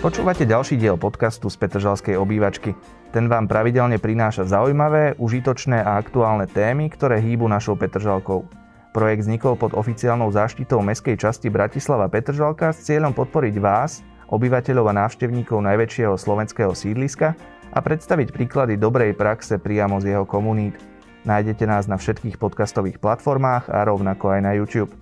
Počúvate 0.00 0.48
ďalší 0.48 0.80
diel 0.80 0.96
podcastu 0.96 1.52
z 1.52 1.60
Petržalskej 1.60 2.16
obývačky. 2.16 2.72
Ten 3.12 3.28
vám 3.28 3.44
pravidelne 3.44 4.00
prináša 4.00 4.48
zaujímavé, 4.48 5.12
užitočné 5.20 5.76
a 5.76 6.00
aktuálne 6.00 6.48
témy, 6.48 6.88
ktoré 6.88 7.20
hýbu 7.20 7.44
našou 7.44 7.76
Petržalkou. 7.76 8.48
Projekt 8.96 9.28
vznikol 9.28 9.60
pod 9.60 9.76
oficiálnou 9.76 10.32
záštitou 10.32 10.80
mestskej 10.80 11.20
časti 11.20 11.52
Bratislava 11.52 12.08
Petržalka 12.08 12.72
s 12.72 12.88
cieľom 12.88 13.12
podporiť 13.12 13.60
vás, 13.60 14.00
obyvateľov 14.32 14.88
a 14.88 15.04
návštevníkov 15.04 15.60
najväčšieho 15.68 16.16
slovenského 16.16 16.72
sídliska 16.72 17.36
a 17.68 17.78
predstaviť 17.84 18.32
príklady 18.32 18.80
dobrej 18.80 19.12
praxe 19.20 19.60
priamo 19.60 20.00
z 20.00 20.16
jeho 20.16 20.24
komunít. 20.24 20.80
Nájdete 21.28 21.68
nás 21.68 21.84
na 21.84 22.00
všetkých 22.00 22.40
podcastových 22.40 23.04
platformách 23.04 23.68
a 23.68 23.84
rovnako 23.84 24.32
aj 24.32 24.40
na 24.48 24.56
YouTube. 24.56 24.96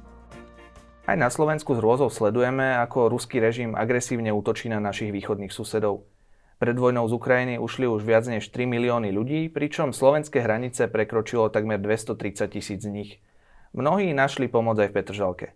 Aj 1.09 1.17
na 1.17 1.33
Slovensku 1.33 1.73
s 1.73 1.81
hrôzou 1.81 2.13
sledujeme, 2.13 2.77
ako 2.85 3.09
ruský 3.09 3.41
režim 3.41 3.73
agresívne 3.73 4.29
útočí 4.29 4.69
na 4.69 4.77
našich 4.77 5.09
východných 5.09 5.49
susedov. 5.49 6.05
Pred 6.61 6.77
vojnou 6.77 7.09
z 7.09 7.17
Ukrajiny 7.17 7.55
ušli 7.57 7.89
už 7.89 8.05
viac 8.05 8.29
než 8.29 8.53
3 8.53 8.69
milióny 8.69 9.09
ľudí, 9.17 9.49
pričom 9.49 9.97
slovenské 9.97 10.45
hranice 10.45 10.85
prekročilo 10.85 11.49
takmer 11.49 11.81
230 11.81 12.53
tisíc 12.53 12.85
z 12.85 12.93
nich. 12.93 13.11
Mnohí 13.73 14.13
našli 14.13 14.53
pomoc 14.53 14.77
aj 14.85 14.93
v 14.93 14.97
Petržalke. 15.01 15.47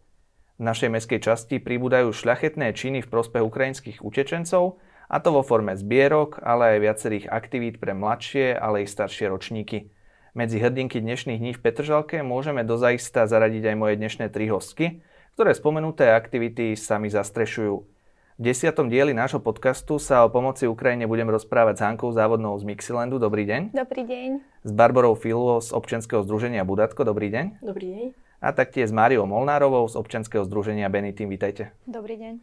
V 0.56 0.64
našej 0.64 0.88
meskej 0.88 1.20
časti 1.20 1.60
pribúdajú 1.60 2.16
šľachetné 2.16 2.72
činy 2.72 3.04
v 3.04 3.12
prospech 3.12 3.44
ukrajinských 3.44 4.00
utečencov, 4.00 4.80
a 5.12 5.20
to 5.20 5.36
vo 5.36 5.44
forme 5.44 5.76
zbierok, 5.76 6.40
ale 6.40 6.80
aj 6.80 6.84
viacerých 6.88 7.26
aktivít 7.28 7.76
pre 7.76 7.92
mladšie, 7.92 8.56
ale 8.56 8.80
i 8.80 8.86
staršie 8.88 9.28
ročníky. 9.28 9.92
Medzi 10.32 10.64
hrdinky 10.64 11.04
dnešných 11.04 11.44
dní 11.44 11.52
v 11.52 11.60
Petržalke 11.60 12.24
môžeme 12.24 12.64
dozaista 12.64 13.28
zaradiť 13.28 13.68
aj 13.68 13.76
moje 13.76 14.00
dnešné 14.00 14.32
tri 14.32 14.48
hostky, 14.48 15.04
ktoré 15.32 15.56
spomenuté 15.56 16.12
aktivity 16.12 16.76
sami 16.76 17.08
zastrešujú. 17.08 17.88
V 18.36 18.40
desiatom 18.40 18.88
dieli 18.88 19.16
nášho 19.16 19.40
podcastu 19.40 19.96
sa 19.96 20.24
o 20.24 20.32
pomoci 20.32 20.68
Ukrajine 20.68 21.08
budem 21.08 21.28
rozprávať 21.32 21.80
s 21.80 21.84
Hankou 21.84 22.12
Závodnou 22.12 22.56
z 22.60 22.64
Mixilandu. 22.68 23.16
Dobrý 23.16 23.48
deň. 23.48 23.72
Dobrý 23.72 24.04
deň. 24.04 24.28
S 24.64 24.70
Barborou 24.72 25.16
Filuo 25.16 25.60
z 25.60 25.72
občianskeho 25.72 26.24
združenia 26.24 26.64
Budatko. 26.64 27.04
Dobrý 27.04 27.32
deň. 27.32 27.64
Dobrý 27.64 27.88
deň. 27.92 28.06
A 28.42 28.48
taktiež 28.52 28.90
s 28.90 28.96
Máriou 28.96 29.24
Molnárovou 29.24 29.88
z 29.88 29.96
občianskeho 29.96 30.44
združenia 30.44 30.90
Benitým. 30.92 31.32
Vítajte. 31.32 31.72
Dobrý 31.88 32.18
deň. 32.18 32.34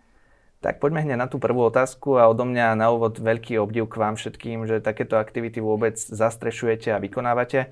Tak 0.60 0.82
poďme 0.84 1.06
hneď 1.06 1.18
na 1.20 1.28
tú 1.30 1.40
prvú 1.40 1.68
otázku 1.70 2.20
a 2.20 2.28
odo 2.28 2.44
mňa 2.44 2.76
na 2.76 2.90
úvod 2.92 3.16
veľký 3.22 3.60
obdiv 3.64 3.86
k 3.88 3.96
vám 3.96 4.16
všetkým, 4.20 4.66
že 4.66 4.84
takéto 4.84 5.16
aktivity 5.16 5.62
vôbec 5.64 5.96
zastrešujete 5.96 6.92
a 6.92 7.00
vykonávate. 7.00 7.72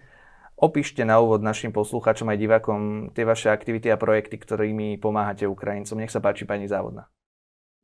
Opíšte 0.58 1.06
na 1.06 1.22
úvod 1.22 1.46
našim 1.46 1.70
poslucháčom 1.70 2.34
aj 2.34 2.42
divákom 2.42 2.80
tie 3.14 3.30
vaše 3.30 3.54
aktivity 3.54 3.94
a 3.94 4.02
projekty, 4.02 4.42
ktorými 4.42 4.98
pomáhate 4.98 5.46
Ukrajincom. 5.46 6.02
Nech 6.02 6.10
sa 6.10 6.18
páči, 6.18 6.50
pani 6.50 6.66
Závodná. 6.66 7.06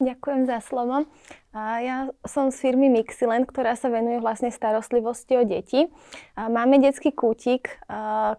Ďakujem 0.02 0.50
za 0.50 0.58
slovo. 0.58 1.06
Ja 1.54 2.10
som 2.26 2.50
z 2.50 2.58
firmy 2.66 2.90
Mixiland, 2.90 3.46
ktorá 3.46 3.78
sa 3.78 3.94
venuje 3.94 4.18
vlastne 4.18 4.50
starostlivosti 4.50 5.38
o 5.38 5.46
deti. 5.46 5.86
Máme 6.34 6.82
detský 6.82 7.14
kútik, 7.14 7.78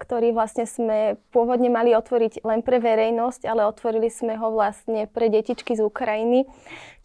ktorý 0.02 0.34
vlastne 0.34 0.66
sme 0.66 1.14
pôvodne 1.30 1.70
mali 1.70 1.94
otvoriť 1.94 2.42
len 2.42 2.66
pre 2.66 2.82
verejnosť, 2.82 3.46
ale 3.46 3.70
otvorili 3.70 4.10
sme 4.10 4.34
ho 4.34 4.50
vlastne 4.50 5.06
pre 5.06 5.30
detičky 5.30 5.78
z 5.78 5.86
Ukrajiny. 5.86 6.42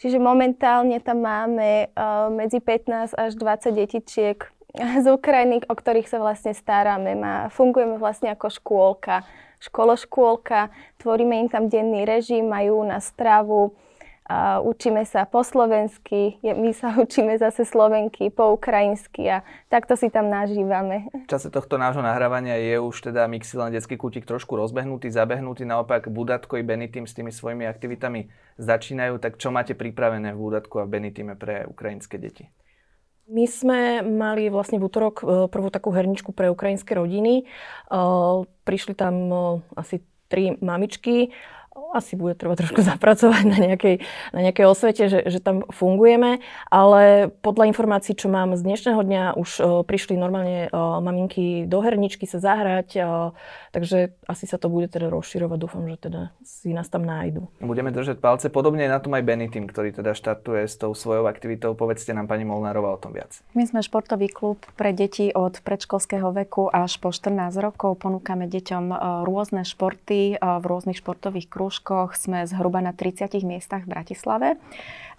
Čiže 0.01 0.17
momentálne 0.17 0.97
tam 0.97 1.21
máme 1.21 1.93
medzi 2.33 2.57
15 2.57 3.13
až 3.15 3.31
20 3.37 3.69
detičiek 3.85 4.49
z 4.75 5.05
Ukrajiny, 5.09 5.65
o 5.65 5.73
ktorých 5.73 6.09
sa 6.09 6.21
vlastne 6.21 6.53
staráme. 6.53 7.17
Má, 7.17 7.35
fungujeme 7.49 7.97
vlastne 7.97 8.29
ako 8.33 8.47
škôlka, 8.53 9.25
škološkôlka, 9.59 10.69
tvoríme 11.01 11.45
im 11.45 11.49
tam 11.49 11.67
denný 11.67 12.05
režim, 12.05 12.45
majú 12.47 12.85
na 12.85 13.01
stravu, 13.01 13.73
a 14.29 14.61
učíme 14.61 15.01
sa 15.09 15.25
po 15.25 15.41
slovensky, 15.41 16.37
my 16.45 16.69
sa 16.69 16.93
učíme 17.03 17.33
zase 17.41 17.65
slovenky, 17.65 18.29
po 18.29 18.53
ukrajinsky 18.53 19.25
a 19.25 19.41
takto 19.73 19.97
si 19.97 20.13
tam 20.13 20.29
nažívame. 20.29 21.09
V 21.25 21.33
čase 21.33 21.49
tohto 21.49 21.81
nášho 21.81 22.05
nahrávania 22.05 22.53
je 22.61 22.77
už 22.77 23.09
teda 23.09 23.25
Mixilan 23.25 23.73
detský 23.73 23.97
kútik 23.97 24.29
trošku 24.29 24.53
rozbehnutý, 24.53 25.09
zabehnutý, 25.09 25.65
naopak 25.65 26.13
Budatko 26.13 26.61
i 26.61 26.63
Benitým 26.63 27.09
s 27.09 27.17
tými 27.17 27.33
svojimi 27.33 27.65
aktivitami 27.65 28.29
začínajú, 28.61 29.17
tak 29.17 29.41
čo 29.41 29.49
máte 29.49 29.73
pripravené 29.73 30.37
v 30.37 30.37
Budatku 30.37 30.77
a 30.77 30.85
v 30.85 31.09
pre 31.33 31.65
ukrajinské 31.65 32.21
deti? 32.21 32.45
My 33.29 33.45
sme 33.45 34.01
mali 34.01 34.49
vlastne 34.49 34.81
v 34.81 34.89
útorok 34.89 35.15
e, 35.21 35.25
prvú 35.53 35.69
takú 35.69 35.93
herničku 35.93 36.33
pre 36.33 36.49
ukrajinské 36.49 36.97
rodiny. 36.97 37.33
E, 37.41 37.43
prišli 38.65 38.97
tam 38.97 39.15
e, 39.29 39.37
asi 39.77 40.01
tri 40.29 40.57
mamičky 40.57 41.29
asi 41.93 42.13
bude 42.13 42.37
treba 42.37 42.53
trošku 42.53 42.85
zapracovať 42.91 43.43
na 43.47 43.57
nejakej, 43.57 43.95
na 44.35 44.39
nejakej 44.45 44.65
osvete, 44.67 45.03
že, 45.09 45.19
že 45.25 45.39
tam 45.41 45.65
fungujeme, 45.71 46.43
ale 46.69 47.33
podľa 47.41 47.71
informácií, 47.71 48.13
čo 48.13 48.29
mám 48.29 48.53
z 48.53 48.61
dnešného 48.61 49.01
dňa, 49.01 49.23
už 49.39 49.49
uh, 49.59 49.65
prišli 49.87 50.19
normálne 50.19 50.69
uh, 50.69 50.99
maminky 51.01 51.65
do 51.65 51.81
herničky 51.81 52.29
sa 52.29 52.37
zahrať, 52.37 52.89
uh, 53.01 53.33
takže 53.73 54.13
asi 54.29 54.45
sa 54.45 54.61
to 54.61 54.69
bude 54.69 54.91
teda 54.93 55.09
rozširovať, 55.09 55.57
dúfam, 55.57 55.87
že 55.89 55.97
teda 55.97 56.21
si 56.45 56.75
nás 56.75 56.91
tam 56.91 57.07
nájdu. 57.07 57.49
Budeme 57.63 57.89
držať 57.89 58.21
palce, 58.21 58.51
podobne 58.51 58.85
je 58.85 58.93
na 58.93 59.01
tom 59.01 59.15
aj 59.17 59.23
Benitým, 59.25 59.65
ktorý 59.65 59.95
teda 59.95 60.13
štartuje 60.13 60.67
s 60.67 60.75
tou 60.77 60.93
svojou 60.93 61.25
aktivitou. 61.25 61.73
Povedzte 61.73 62.13
nám, 62.13 62.29
pani 62.29 62.45
Molnárova, 62.45 62.93
o 62.93 62.99
tom 62.99 63.15
viac. 63.15 63.41
My 63.55 63.65
sme 63.65 63.81
športový 63.81 64.29
klub 64.29 64.61
pre 64.77 64.93
deti 64.93 65.31
od 65.33 65.61
predškolského 65.63 66.29
veku 66.35 66.69
až 66.69 66.99
po 67.01 67.09
14 67.13 67.55
rokov. 67.57 68.01
Ponúkame 68.01 68.45
deťom 68.45 68.91
rôzne 69.25 69.63
športy 69.65 70.37
v 70.37 70.63
rôznych 70.65 70.99
športových 70.99 71.47
krúžkoch 71.47 71.68
krúžkoch 71.69 72.17
sme 72.17 72.49
zhruba 72.49 72.81
na 72.81 72.97
30 72.97 73.29
miestach 73.45 73.85
v 73.85 73.93
Bratislave. 73.93 74.57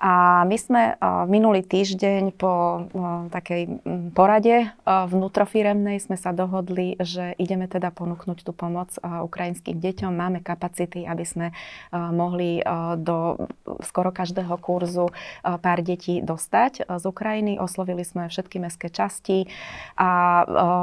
A 0.00 0.48
my 0.48 0.56
sme 0.56 0.96
minulý 1.28 1.60
týždeň 1.60 2.32
po 2.32 2.88
takej 3.28 3.84
porade 4.16 4.72
vnútrofiremnej 4.88 6.00
sme 6.00 6.16
sa 6.16 6.32
dohodli, 6.32 6.96
že 6.96 7.36
ideme 7.36 7.68
teda 7.68 7.92
ponúknuť 7.92 8.40
tú 8.40 8.56
pomoc 8.56 8.96
ukrajinským 9.04 9.76
deťom. 9.76 10.08
Máme 10.08 10.40
kapacity, 10.40 11.04
aby 11.04 11.24
sme 11.28 11.46
mohli 11.92 12.64
do 12.96 13.44
skoro 13.84 14.08
každého 14.08 14.56
kurzu 14.56 15.12
pár 15.44 15.84
detí 15.84 16.24
dostať 16.24 16.88
z 16.88 17.04
Ukrajiny. 17.04 17.60
Oslovili 17.60 18.00
sme 18.00 18.32
všetky 18.32 18.56
mestské 18.56 18.88
časti 18.88 19.52
a 20.00 20.08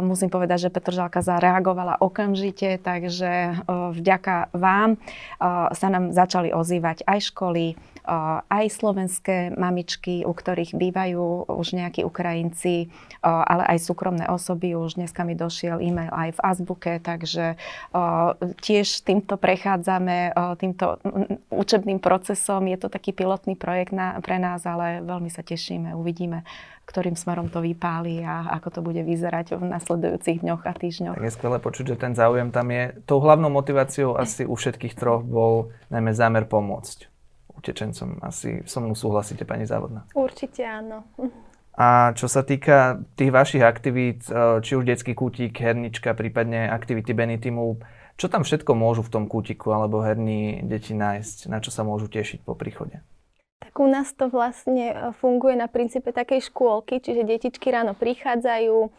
musím 0.06 0.30
povedať, 0.30 0.70
že 0.70 0.74
Petržalka 0.74 1.26
zareagovala 1.26 1.98
okamžite, 2.06 2.78
takže 2.86 3.66
vďaka 3.98 4.54
vám 4.54 5.02
sa 5.74 5.88
nám 5.90 6.14
začali 6.14 6.54
ozývať 6.54 7.02
aj 7.10 7.34
školy, 7.34 7.74
aj 8.46 8.66
slovenské 9.08 9.56
mamičky, 9.56 10.28
u 10.28 10.36
ktorých 10.36 10.76
bývajú 10.76 11.48
už 11.48 11.68
nejakí 11.80 12.04
Ukrajinci, 12.04 12.92
ale 13.24 13.64
aj 13.64 13.88
súkromné 13.88 14.28
osoby. 14.28 14.76
Už 14.76 15.00
dneska 15.00 15.24
mi 15.24 15.32
došiel 15.32 15.80
e-mail 15.80 16.12
aj 16.12 16.36
v 16.36 16.44
Azbuke, 16.44 16.94
takže 17.00 17.56
tiež 18.60 18.88
týmto 19.08 19.40
prechádzame, 19.40 20.36
týmto 20.60 21.00
učebným 21.48 22.04
procesom. 22.04 22.68
Je 22.68 22.76
to 22.76 22.92
taký 22.92 23.16
pilotný 23.16 23.56
projekt 23.56 23.96
na, 23.96 24.20
pre 24.20 24.44
nás, 24.44 24.68
ale 24.68 25.00
veľmi 25.00 25.32
sa 25.32 25.40
tešíme, 25.40 25.96
uvidíme 25.96 26.44
ktorým 26.88 27.20
smerom 27.20 27.52
to 27.52 27.60
vypáli 27.60 28.24
a 28.24 28.48
ako 28.56 28.68
to 28.72 28.80
bude 28.80 29.04
vyzerať 29.04 29.60
v 29.60 29.68
nasledujúcich 29.76 30.40
dňoch 30.40 30.64
a 30.64 30.72
týždňoch. 30.72 31.20
Tak 31.20 31.28
je 31.28 31.36
skvelé 31.36 31.60
počuť, 31.60 31.86
že 31.92 32.00
ten 32.00 32.16
záujem 32.16 32.48
tam 32.48 32.72
je. 32.72 32.96
Tou 33.04 33.20
hlavnou 33.20 33.52
motiváciou 33.52 34.16
asi 34.16 34.48
u 34.48 34.56
všetkých 34.56 34.96
troch 34.96 35.20
bol 35.20 35.76
najmä 35.92 36.16
zámer 36.16 36.48
pomôcť 36.48 37.17
utečencom. 37.58 38.22
Asi 38.22 38.62
so 38.70 38.80
mnou 38.80 38.94
súhlasíte, 38.94 39.44
pani 39.44 39.66
Závodná. 39.66 40.06
Určite 40.14 40.64
áno. 40.64 41.04
A 41.78 42.18
čo 42.18 42.26
sa 42.26 42.42
týka 42.42 43.06
tých 43.14 43.30
vašich 43.30 43.62
aktivít, 43.62 44.26
e, 44.26 44.66
či 44.66 44.74
už 44.74 44.82
detský 44.82 45.14
kútik, 45.14 45.54
hernička, 45.62 46.18
prípadne 46.18 46.74
aktivity 46.74 47.14
Benitimu, 47.14 47.78
čo 48.18 48.34
tam 48.34 48.42
všetko 48.42 48.74
môžu 48.74 49.06
v 49.06 49.14
tom 49.14 49.24
kútiku 49.30 49.78
alebo 49.78 50.02
herní 50.02 50.66
deti 50.66 50.98
nájsť, 50.98 51.54
na 51.54 51.62
čo 51.62 51.70
sa 51.70 51.86
môžu 51.86 52.10
tešiť 52.10 52.42
po 52.42 52.58
príchode? 52.58 53.06
Tak 53.62 53.78
u 53.78 53.86
nás 53.86 54.10
to 54.10 54.26
vlastne 54.26 54.90
e, 54.90 54.96
funguje 55.22 55.54
na 55.54 55.70
princípe 55.70 56.10
takej 56.10 56.50
škôlky, 56.50 56.98
čiže 56.98 57.30
detičky 57.30 57.70
ráno 57.70 57.94
prichádzajú, 57.94 58.90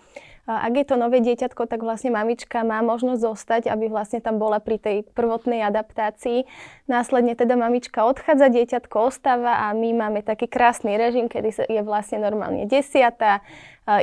ak 0.49 0.73
je 0.81 0.87
to 0.89 0.97
nové 0.97 1.21
dieťatko, 1.21 1.69
tak 1.69 1.85
vlastne 1.85 2.17
mamička 2.17 2.65
má 2.65 2.81
možnosť 2.81 3.21
zostať, 3.21 3.63
aby 3.69 3.93
vlastne 3.93 4.25
tam 4.25 4.41
bola 4.41 4.65
pri 4.65 4.81
tej 4.81 4.97
prvotnej 5.13 5.61
adaptácii. 5.61 6.49
Následne 6.89 7.37
teda 7.37 7.53
mamička 7.53 8.09
odchádza, 8.09 8.49
dieťatko 8.49 8.97
ostáva 9.13 9.69
a 9.69 9.77
my 9.77 9.93
máme 9.93 10.25
taký 10.25 10.49
krásny 10.49 10.97
režim, 10.97 11.29
kedy 11.29 11.69
je 11.69 11.83
vlastne 11.85 12.25
normálne 12.25 12.65
desiata, 12.65 13.45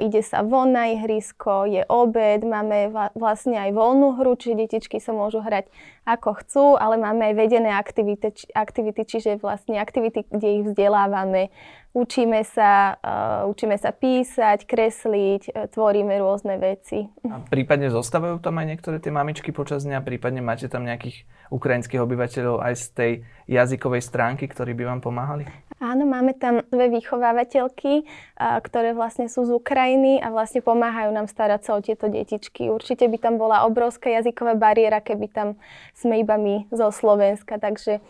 ide 0.01 0.25
sa 0.25 0.41
von 0.41 0.73
na 0.73 0.89
ihrisko, 0.89 1.69
je 1.69 1.85
obed, 1.85 2.41
máme 2.41 2.89
vlastne 3.13 3.61
aj 3.61 3.69
voľnú 3.69 4.17
hru, 4.17 4.33
čiže 4.33 4.65
detičky 4.65 4.97
sa 4.97 5.13
môžu 5.13 5.45
hrať 5.45 5.69
ako 6.09 6.29
chcú, 6.41 6.65
ale 6.73 6.97
máme 6.97 7.29
aj 7.29 7.33
vedené 7.37 7.69
aktivity, 7.69 8.33
aktivity 8.57 9.05
čiže 9.05 9.37
vlastne 9.37 9.77
aktivity, 9.77 10.25
kde 10.25 10.47
ich 10.61 10.63
vzdelávame. 10.65 11.53
Učíme 11.95 12.43
sa, 12.43 12.99
uh, 12.99 13.47
učíme 13.47 13.79
sa 13.79 13.95
písať, 13.95 14.67
kresliť, 14.67 15.41
uh, 15.47 15.71
tvoríme 15.71 16.11
rôzne 16.19 16.59
veci. 16.59 17.07
A 17.23 17.39
prípadne 17.39 17.87
zostávajú 17.87 18.43
tam 18.43 18.59
aj 18.59 18.67
niektoré 18.75 18.99
tie 18.99 19.15
mamičky 19.15 19.55
počas 19.55 19.87
dňa, 19.87 20.03
prípadne 20.03 20.43
máte 20.43 20.67
tam 20.67 20.83
nejakých 20.83 21.23
ukrajinských 21.53 22.03
obyvateľov 22.03 22.59
aj 22.59 22.73
z 22.75 22.85
tej 22.91 23.11
jazykovej 23.47 24.01
stránky, 24.03 24.49
ktorí 24.49 24.75
by 24.75 24.83
vám 24.91 25.01
pomáhali? 25.07 25.47
Áno, 25.85 26.09
máme 26.09 26.33
tam 26.33 26.65
dve 26.73 26.89
vychovávateľky, 26.97 28.09
ktoré 28.41 28.97
vlastne 28.97 29.29
sú 29.29 29.45
z 29.45 29.53
Ukrajiny 29.53 30.17
a 30.17 30.33
vlastne 30.33 30.65
pomáhajú 30.65 31.13
nám 31.13 31.29
starať 31.29 31.61
sa 31.61 31.71
o 31.77 31.83
tieto 31.85 32.09
detičky. 32.09 32.73
Určite 32.73 33.05
by 33.05 33.17
tam 33.21 33.37
bola 33.37 33.69
obrovská 33.69 34.09
jazyková 34.09 34.57
bariéra, 34.57 35.05
keby 35.05 35.29
tam 35.29 35.47
sme 35.93 36.25
iba 36.25 36.41
my 36.41 36.65
zo 36.73 36.89
Slovenska, 36.89 37.61
takže 37.61 38.01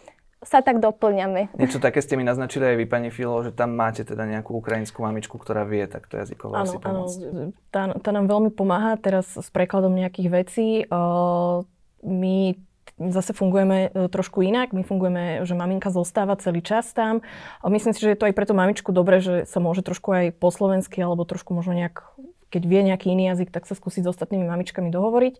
sa 0.45 0.61
tak 0.61 0.77
doplňame. 0.77 1.57
Niečo 1.57 1.81
také 1.81 1.99
ste 1.99 2.15
mi 2.15 2.23
naznačili 2.23 2.63
aj 2.63 2.75
vy, 2.77 2.85
pani 2.85 3.09
Filo, 3.09 3.41
že 3.41 3.51
tam 3.51 3.73
máte 3.73 4.05
teda 4.05 4.29
nejakú 4.29 4.53
ukrajinskú 4.61 5.01
mamičku, 5.01 5.35
ktorá 5.41 5.65
vie 5.65 5.83
takto 5.89 6.21
jazykovo 6.21 6.53
ano, 6.53 6.63
asi 6.63 6.77
pomôcť. 6.77 7.19
Áno, 7.27 7.51
tá, 7.73 7.81
tá 7.97 8.09
nám 8.13 8.29
veľmi 8.29 8.53
pomáha 8.53 8.93
teraz 9.01 9.25
s 9.35 9.49
prekladom 9.49 9.91
nejakých 9.97 10.29
vecí. 10.29 10.67
Uh, 10.87 11.65
my 12.05 12.53
zase 12.97 13.35
fungujeme 13.35 13.91
e, 13.91 14.07
trošku 14.07 14.41
inak. 14.41 14.71
My 14.71 14.83
fungujeme, 14.87 15.43
že 15.43 15.53
maminka 15.55 15.91
zostáva 15.91 16.39
celý 16.39 16.63
čas 16.63 16.91
tam. 16.95 17.21
A 17.59 17.67
myslím 17.67 17.91
si, 17.91 18.03
že 18.03 18.15
je 18.15 18.19
to 18.19 18.27
aj 18.31 18.35
pre 18.35 18.45
tú 18.47 18.55
mamičku 18.55 18.95
dobré, 18.95 19.19
že 19.19 19.43
sa 19.43 19.59
môže 19.59 19.83
trošku 19.83 20.11
aj 20.11 20.25
po 20.39 20.49
slovensky, 20.51 21.03
alebo 21.03 21.27
trošku 21.27 21.51
možno 21.51 21.75
nejak 21.75 22.15
keď 22.53 22.71
vie 22.71 22.81
nejaký 22.87 23.11
iný 23.11 23.35
jazyk, 23.35 23.51
tak 23.51 23.67
sa 23.67 23.75
skúsiť 23.75 24.07
s 24.07 24.11
ostatnými 24.15 24.47
mamičkami 24.47 24.87
dohovoriť. 24.87 25.35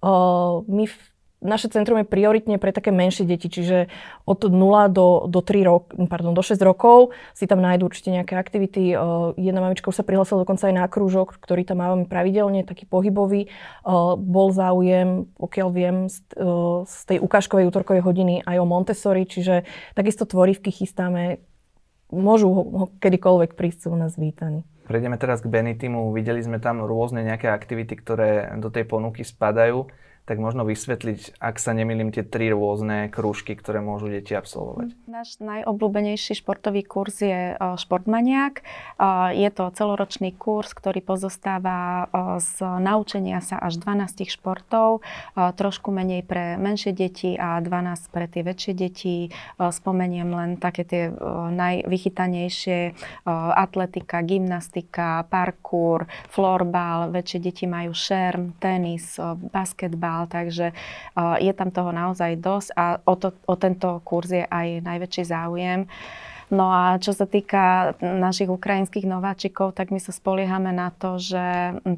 Uh, 0.00 0.64
my 0.64 0.88
naše 1.44 1.68
centrum 1.68 2.00
je 2.00 2.08
prioritne 2.08 2.56
pre 2.56 2.72
také 2.72 2.88
menšie 2.88 3.28
deti, 3.28 3.52
čiže 3.52 3.92
od 4.24 4.48
0 4.48 4.56
do, 4.88 5.28
do 5.28 5.40
3 5.44 5.60
rok, 5.68 5.92
pardon, 6.08 6.32
do 6.32 6.40
6 6.40 6.56
rokov 6.64 7.12
si 7.36 7.44
tam 7.44 7.60
nájdú 7.60 7.92
určite 7.92 8.08
nejaké 8.08 8.34
aktivity. 8.34 8.96
Jedna 9.36 9.60
mamička 9.60 9.92
už 9.92 10.00
sa 10.00 10.08
prihlásila 10.08 10.42
dokonca 10.42 10.72
aj 10.72 10.74
na 10.74 10.88
krúžok, 10.88 11.36
ktorý 11.36 11.68
tam 11.68 11.84
máme 11.84 12.08
pravidelne, 12.08 12.64
taký 12.64 12.88
pohybový. 12.88 13.52
Bol 14.16 14.48
záujem, 14.56 15.28
pokiaľ 15.36 15.68
viem, 15.68 15.96
z, 16.08 16.24
z 16.88 16.96
tej 17.12 17.18
ukážkovej 17.20 17.68
útorkovej 17.68 18.00
hodiny 18.00 18.40
aj 18.48 18.56
o 18.58 18.66
Montessori, 18.66 19.28
čiže 19.28 19.68
takisto 19.92 20.24
tvorivky 20.24 20.72
chystáme. 20.72 21.44
Môžu 22.08 22.48
ho 22.48 22.86
kedykoľvek 23.04 23.52
prísť, 23.52 23.92
u 23.92 23.96
nás 24.00 24.16
vítaní. 24.16 24.64
Prejdeme 24.84 25.16
teraz 25.16 25.40
k 25.40 25.48
Benitimu. 25.48 26.12
Videli 26.12 26.44
sme 26.44 26.60
tam 26.60 26.84
rôzne 26.84 27.24
nejaké 27.24 27.48
aktivity, 27.48 27.96
ktoré 27.96 28.52
do 28.60 28.68
tej 28.68 28.84
ponuky 28.84 29.24
spadajú 29.24 29.88
tak 30.24 30.40
možno 30.40 30.64
vysvetliť, 30.64 31.36
ak 31.36 31.60
sa 31.60 31.76
nemýlim, 31.76 32.08
tie 32.08 32.24
tri 32.24 32.48
rôzne 32.48 33.12
krúžky, 33.12 33.52
ktoré 33.52 33.84
môžu 33.84 34.08
deti 34.08 34.32
absolvovať. 34.32 34.96
Náš 35.04 35.36
najobľúbenejší 35.44 36.40
športový 36.40 36.80
kurz 36.80 37.20
je 37.20 37.52
e, 37.52 37.54
Športmaniak. 37.76 38.60
E, 38.60 38.62
je 39.36 39.50
to 39.52 39.68
celoročný 39.76 40.32
kurz, 40.32 40.72
ktorý 40.72 41.04
pozostáva 41.04 42.08
e, 42.08 42.40
z 42.40 42.56
naučenia 42.64 43.44
sa 43.44 43.60
až 43.60 43.76
12 43.76 44.24
športov, 44.24 45.04
trošku 45.36 45.92
menej 45.92 46.24
pre 46.24 46.56
menšie 46.56 46.96
deti 46.96 47.36
a 47.36 47.60
12 47.60 48.08
pre 48.08 48.24
tie 48.24 48.40
väčšie 48.40 48.72
deti. 48.72 49.28
Spomeniem 49.58 50.32
len 50.32 50.50
také 50.56 50.86
tie 50.86 51.02
najvychytanejšie 51.52 52.96
atletika, 53.52 54.24
gymnastika, 54.24 55.28
parkour, 55.28 56.08
florbal, 56.32 57.12
väčšie 57.12 57.38
deti 57.42 57.64
majú 57.68 57.92
šerm, 57.92 58.56
tenis, 58.62 59.18
basketbal, 59.52 60.13
personál, 60.14 60.26
takže 60.30 60.72
je 61.40 61.52
tam 61.52 61.70
toho 61.70 61.90
naozaj 61.90 62.38
dosť 62.38 62.68
a 62.76 62.84
o, 63.04 63.14
to, 63.16 63.34
o 63.46 63.54
tento 63.56 64.00
kurz 64.04 64.30
je 64.30 64.44
aj 64.46 64.84
najväčší 64.86 65.24
záujem. 65.26 65.86
No 66.52 66.70
a 66.70 67.00
čo 67.00 67.16
sa 67.16 67.24
týka 67.24 67.96
našich 68.04 68.52
ukrajinských 68.52 69.08
nováčikov, 69.08 69.72
tak 69.74 69.88
my 69.90 69.98
sa 69.98 70.12
spoliehame 70.12 70.76
na 70.76 70.92
to, 70.92 71.16
že 71.16 71.40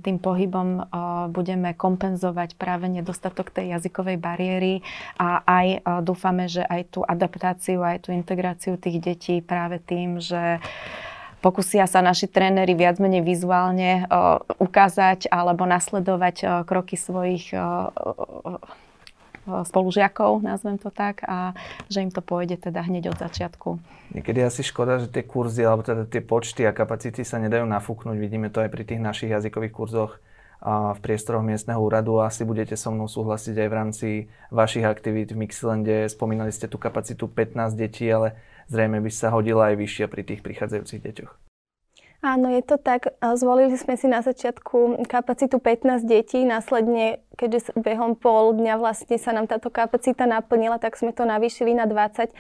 tým 0.07 0.23
pohybom 0.23 0.87
budeme 1.35 1.75
kompenzovať 1.75 2.55
práve 2.55 2.87
nedostatok 2.87 3.51
tej 3.51 3.77
jazykovej 3.77 4.17
bariéry 4.17 4.75
a 5.19 5.43
aj 5.45 5.67
dúfame, 6.07 6.47
že 6.47 6.63
aj 6.63 6.95
tú 6.95 7.03
adaptáciu, 7.03 7.83
aj 7.83 8.07
tú 8.07 8.15
integráciu 8.15 8.79
tých 8.79 9.03
detí 9.03 9.43
práve 9.43 9.83
tým, 9.83 10.23
že 10.23 10.63
Pokúsia 11.47 11.87
sa 11.87 12.03
naši 12.03 12.27
tréneri 12.27 12.75
viac 12.75 12.99
menej 12.99 13.23
vizuálne 13.23 14.11
uh, 14.11 14.43
ukázať 14.59 15.31
alebo 15.31 15.63
nasledovať 15.63 16.37
uh, 16.43 16.51
kroky 16.67 16.99
svojich 16.99 17.55
uh, 17.55 17.95
spolužiakov, 19.47 20.43
nazvem 20.43 20.75
to 20.75 20.91
tak, 20.91 21.23
a 21.23 21.55
že 21.87 22.03
im 22.03 22.11
to 22.11 22.19
pôjde 22.19 22.59
teda 22.67 22.83
hneď 22.83 23.15
od 23.15 23.23
začiatku. 23.23 23.79
Niekedy 24.11 24.43
asi 24.43 24.67
škoda, 24.67 24.99
že 24.99 25.07
tie 25.07 25.23
kurzy 25.23 25.63
alebo 25.63 25.87
teda 25.87 26.03
tie 26.11 26.19
počty 26.19 26.67
a 26.67 26.75
kapacity 26.75 27.23
sa 27.23 27.39
nedajú 27.39 27.63
nafúknuť. 27.63 28.19
Vidíme 28.19 28.51
to 28.51 28.67
aj 28.67 28.71
pri 28.75 28.83
tých 28.83 28.99
našich 28.99 29.31
jazykových 29.31 29.71
kurzoch 29.71 30.19
v 30.67 30.99
priestoroch 30.99 31.47
miestneho 31.47 31.79
úradu. 31.79 32.19
Asi 32.19 32.43
budete 32.43 32.75
so 32.75 32.91
mnou 32.91 33.07
súhlasiť 33.07 33.55
aj 33.55 33.69
v 33.71 33.77
rámci 33.77 34.09
vašich 34.51 34.83
aktivít 34.83 35.31
v 35.31 35.47
Mixilende. 35.47 36.11
Spomínali 36.11 36.51
ste 36.51 36.67
tú 36.67 36.81
kapacitu 36.81 37.31
15 37.31 37.77
detí, 37.79 38.11
ale 38.11 38.35
zrejme 38.67 39.03
by 39.03 39.11
sa 39.11 39.31
hodila 39.35 39.73
aj 39.73 39.77
vyššia 39.79 40.07
pri 40.11 40.23
tých 40.27 40.41
prichádzajúcich 40.43 41.03
deťoch. 41.03 41.33
Áno, 42.25 42.51
je 42.51 42.65
to 42.65 42.81
tak. 42.81 43.13
Zvolili 43.39 43.77
sme 43.79 43.95
si 43.95 44.11
na 44.11 44.25
začiatku 44.25 45.05
kapacitu 45.07 45.63
15 45.63 46.03
detí, 46.03 46.43
následne, 46.43 47.23
keďže 47.39 47.77
behom 47.79 48.19
pol 48.19 48.57
dňa 48.57 48.81
vlastne 48.83 49.15
sa 49.21 49.31
nám 49.31 49.47
táto 49.47 49.71
kapacita 49.71 50.27
naplnila, 50.27 50.81
tak 50.81 50.99
sme 50.99 51.15
to 51.15 51.23
navýšili 51.23 51.77
na 51.77 51.87
20, 51.87 52.33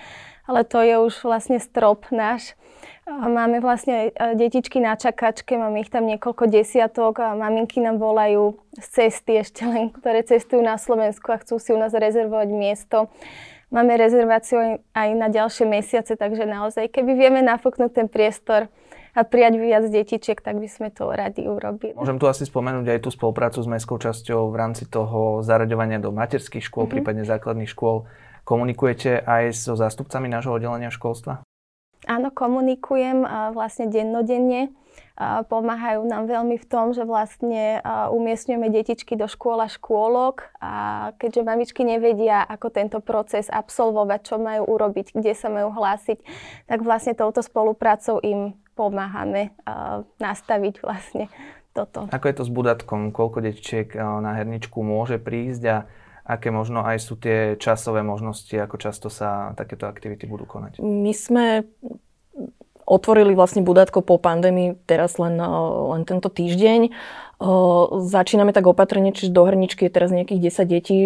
ale 0.49 0.61
to 0.67 0.81
je 0.83 0.97
už 0.99 1.23
vlastne 1.23 1.61
strop 1.63 2.09
náš. 2.11 2.57
Máme 3.07 3.63
vlastne 3.63 4.11
detičky 4.35 4.83
na 4.83 4.99
čakačke, 4.99 5.55
máme 5.55 5.85
ich 5.85 5.93
tam 5.93 6.09
niekoľko 6.11 6.51
desiatok 6.51 7.23
a 7.23 7.39
maminky 7.39 7.79
nám 7.79 8.03
volajú 8.03 8.59
z 8.75 8.87
cesty 8.91 9.39
ešte 9.39 9.63
len, 9.63 9.95
ktoré 9.95 10.27
cestujú 10.27 10.67
na 10.67 10.83
Slovensku 10.83 11.31
a 11.31 11.39
chcú 11.39 11.63
si 11.63 11.71
u 11.71 11.79
nás 11.79 11.95
rezervovať 11.95 12.49
miesto. 12.51 13.07
Máme 13.67 13.99
rezerváciu 13.99 14.79
aj 14.95 15.09
na 15.19 15.27
ďalšie 15.27 15.67
mesiace, 15.67 16.15
takže 16.15 16.47
naozaj, 16.47 16.87
keby 16.87 17.19
vieme 17.19 17.41
nafúknuť 17.43 17.91
ten 17.91 18.07
priestor 18.07 18.71
a 19.17 19.21
prijať 19.27 19.59
viac 19.59 19.85
detičiek, 19.91 20.39
tak 20.39 20.63
by 20.63 20.69
sme 20.71 20.89
to 20.95 21.11
radi 21.11 21.51
urobili. 21.51 21.97
Môžem 21.99 22.21
tu 22.21 22.31
asi 22.31 22.47
spomenúť 22.47 22.87
aj 22.95 23.01
tú 23.03 23.11
spoluprácu 23.11 23.59
s 23.59 23.67
mestskou 23.67 23.99
časťou 23.99 24.53
v 24.53 24.57
rámci 24.61 24.87
toho 24.87 25.43
zaraďovania 25.43 25.99
do 25.99 26.15
materských 26.15 26.63
škôl, 26.63 26.87
mm-hmm. 26.87 26.95
prípadne 26.95 27.25
základných 27.27 27.67
škôl. 27.67 28.07
Komunikujete 28.47 29.19
aj 29.27 29.57
so 29.57 29.75
zástupcami 29.75 30.31
nášho 30.31 30.55
oddelenia 30.55 30.95
školstva? 30.95 31.43
Áno, 32.07 32.31
komunikujem 32.31 33.27
vlastne 33.51 33.91
dennodenne 33.91 34.71
pomáhajú 35.49 36.05
nám 36.05 36.29
veľmi 36.29 36.61
v 36.61 36.67
tom, 36.69 36.93
že 36.93 37.09
vlastne 37.09 37.81
umiestňujeme 38.13 38.69
detičky 38.69 39.17
do 39.17 39.25
škôl 39.25 39.65
a 39.65 39.69
škôlok 39.69 40.53
a 40.61 40.75
keďže 41.17 41.47
mamičky 41.47 41.83
nevedia, 41.89 42.45
ako 42.45 42.69
tento 42.69 42.99
proces 43.01 43.49
absolvovať, 43.49 44.21
čo 44.29 44.37
majú 44.37 44.69
urobiť, 44.69 45.17
kde 45.17 45.33
sa 45.33 45.49
majú 45.49 45.73
hlásiť, 45.73 46.21
tak 46.69 46.85
vlastne 46.85 47.17
touto 47.17 47.41
spoluprácou 47.41 48.21
im 48.21 48.61
pomáhame 48.77 49.57
nastaviť 50.21 50.85
vlastne 50.85 51.33
toto. 51.73 52.13
Ako 52.13 52.29
je 52.29 52.37
to 52.37 52.45
s 52.45 52.53
budatkom? 52.53 53.09
Koľko 53.09 53.41
detičiek 53.41 53.89
na 53.97 54.37
herničku 54.37 54.85
môže 54.85 55.17
prísť 55.17 55.63
a 55.65 55.77
aké 56.27 56.53
možno 56.53 56.83
aj 56.83 56.99
sú 57.01 57.15
tie 57.17 57.55
časové 57.57 58.05
možnosti, 58.05 58.53
ako 58.53 58.77
často 58.77 59.09
sa 59.09 59.55
takéto 59.57 59.89
aktivity 59.89 60.29
budú 60.29 60.45
konať? 60.45 60.83
My 60.85 61.13
sme 61.17 61.65
otvorili 62.87 63.35
vlastne 63.35 63.67
Budátko 63.67 64.01
po 64.01 64.17
pandémii 64.23 64.79
teraz 64.87 65.19
len, 65.19 65.37
len 65.91 66.03
tento 66.07 66.31
týždeň. 66.31 66.95
Začíname 67.37 68.57
tak 68.57 68.65
opatrne, 68.65 69.13
čiže 69.13 69.29
do 69.29 69.45
hrničky 69.45 69.87
je 69.87 69.93
teraz 69.93 70.09
nejakých 70.09 70.41
10 70.49 70.73
detí, 70.73 70.99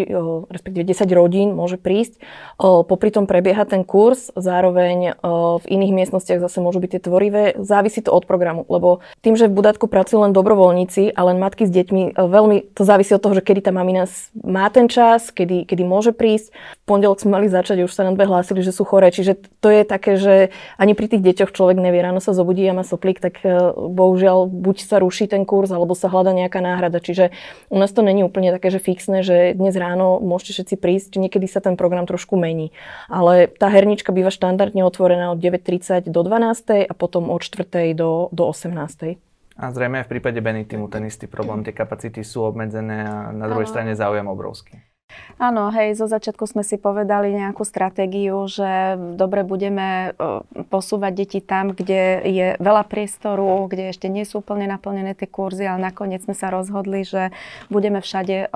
respektíve 0.46 0.86
10 0.86 1.10
rodín 1.10 1.58
môže 1.58 1.74
prísť. 1.74 2.22
Popri 2.54 3.10
tom 3.10 3.26
prebieha 3.26 3.66
ten 3.66 3.82
kurz, 3.82 4.30
zároveň 4.38 5.18
v 5.58 5.64
iných 5.66 5.90
miestnostiach 5.90 6.38
zase 6.38 6.62
môžu 6.62 6.78
byť 6.78 6.90
tie 6.94 7.02
tvorivé. 7.02 7.42
Závisí 7.58 8.06
to 8.06 8.14
od 8.14 8.30
programu, 8.30 8.62
lebo 8.70 9.02
tým, 9.26 9.34
že 9.34 9.50
v 9.50 9.58
Budátku 9.58 9.90
pracujú 9.90 10.22
len 10.22 10.30
dobrovoľníci 10.30 11.18
a 11.18 11.20
len 11.26 11.42
matky 11.42 11.66
s 11.66 11.74
deťmi, 11.74 12.14
veľmi 12.14 12.78
to 12.78 12.86
závisí 12.86 13.10
od 13.10 13.22
toho, 13.26 13.34
že 13.34 13.42
kedy 13.42 13.66
tá 13.66 13.72
mamina 13.74 14.06
má 14.46 14.70
ten 14.70 14.86
čas, 14.86 15.34
kedy, 15.34 15.66
kedy 15.66 15.82
môže 15.82 16.14
prísť. 16.14 16.54
V 16.54 16.84
pondelok 16.86 17.18
sme 17.18 17.42
mali 17.42 17.50
začať, 17.50 17.82
už 17.82 17.90
sa 17.90 18.06
nám 18.06 18.14
dve 18.14 18.30
hlásili, 18.30 18.62
že 18.62 18.70
sú 18.70 18.86
choré, 18.86 19.10
čiže 19.10 19.34
to 19.58 19.66
je 19.66 19.82
také, 19.82 20.14
že 20.14 20.54
ani 20.78 20.94
pri 20.94 21.10
tých 21.10 21.26
deťoch 21.26 21.50
človek 21.50 21.74
nevie, 21.74 21.98
ráno 21.98 22.22
sa 22.22 22.30
zobudí 22.30 22.62
a 22.70 22.76
má 22.76 22.86
soplík, 22.86 23.18
tak 23.18 23.42
e, 23.42 23.50
bohužiaľ 23.74 24.46
buď 24.46 24.76
sa 24.86 25.02
ruší 25.02 25.26
ten 25.26 25.42
kurz, 25.42 25.74
alebo 25.74 25.98
sa 25.98 26.06
hľada 26.20 26.36
nejaká 26.36 26.60
náhrada. 26.60 27.00
Čiže 27.00 27.32
u 27.72 27.80
nás 27.80 27.88
to 27.96 28.04
není 28.04 28.20
úplne 28.20 28.52
také, 28.52 28.68
že 28.68 28.76
fixné, 28.76 29.24
že 29.24 29.56
dnes 29.56 29.72
ráno 29.72 30.20
môžete 30.20 30.60
všetci 30.60 30.74
prísť, 30.76 31.10
niekedy 31.16 31.48
sa 31.48 31.64
ten 31.64 31.80
program 31.80 32.04
trošku 32.04 32.36
mení. 32.36 32.76
Ale 33.08 33.48
tá 33.48 33.72
hernička 33.72 34.12
býva 34.12 34.28
štandardne 34.28 34.84
otvorená 34.84 35.32
od 35.32 35.40
9.30 35.40 36.12
do 36.12 36.20
12.00 36.20 36.84
a 36.84 36.92
potom 36.92 37.32
od 37.32 37.40
4.00 37.40 37.96
do, 37.96 38.28
do 38.36 38.44
18.00. 38.52 39.16
A 39.60 39.64
zrejme 39.72 40.00
aj 40.00 40.08
v 40.08 40.12
prípade 40.16 40.40
Benitimu 40.40 40.88
ten 40.88 41.04
istý 41.04 41.28
problém, 41.28 41.60
tie 41.60 41.76
kapacity 41.76 42.24
sú 42.24 42.48
obmedzené 42.48 43.04
a 43.04 43.28
na 43.28 43.44
druhej 43.44 43.68
strane 43.68 43.92
záujem 43.92 44.24
obrovský. 44.24 44.89
Áno, 45.40 45.72
hej, 45.72 45.96
zo 45.96 46.04
začiatku 46.04 46.44
sme 46.44 46.60
si 46.60 46.76
povedali 46.76 47.32
nejakú 47.32 47.64
stratégiu, 47.64 48.44
že 48.44 49.00
dobre 49.16 49.40
budeme 49.40 50.12
posúvať 50.68 51.12
deti 51.16 51.40
tam, 51.40 51.72
kde 51.72 52.20
je 52.28 52.46
veľa 52.60 52.84
priestoru, 52.84 53.64
kde 53.64 53.90
ešte 53.96 54.12
nie 54.12 54.28
sú 54.28 54.44
úplne 54.44 54.68
naplnené 54.68 55.16
tie 55.16 55.24
kurzy, 55.24 55.64
ale 55.64 55.80
nakoniec 55.90 56.20
sme 56.28 56.36
sa 56.36 56.52
rozhodli, 56.52 57.08
že 57.08 57.32
budeme 57.72 58.04
všade 58.04 58.52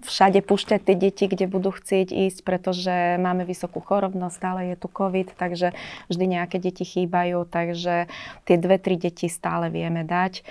všade 0.00 0.40
púšťať 0.40 0.80
tie 0.88 0.96
deti, 0.96 1.24
kde 1.28 1.44
budú 1.44 1.70
chcieť 1.70 2.08
ísť, 2.10 2.38
pretože 2.48 3.20
máme 3.20 3.44
vysokú 3.44 3.84
chorobnosť, 3.84 4.34
stále 4.34 4.60
je 4.72 4.76
tu 4.80 4.88
COVID, 4.88 5.36
takže 5.36 5.76
vždy 6.08 6.24
nejaké 6.40 6.56
deti 6.56 6.88
chýbajú, 6.88 7.44
takže 7.44 8.08
tie 8.48 8.56
dve, 8.56 8.80
tri 8.80 8.96
deti 8.96 9.28
stále 9.28 9.68
vieme 9.68 10.02
dať. 10.02 10.42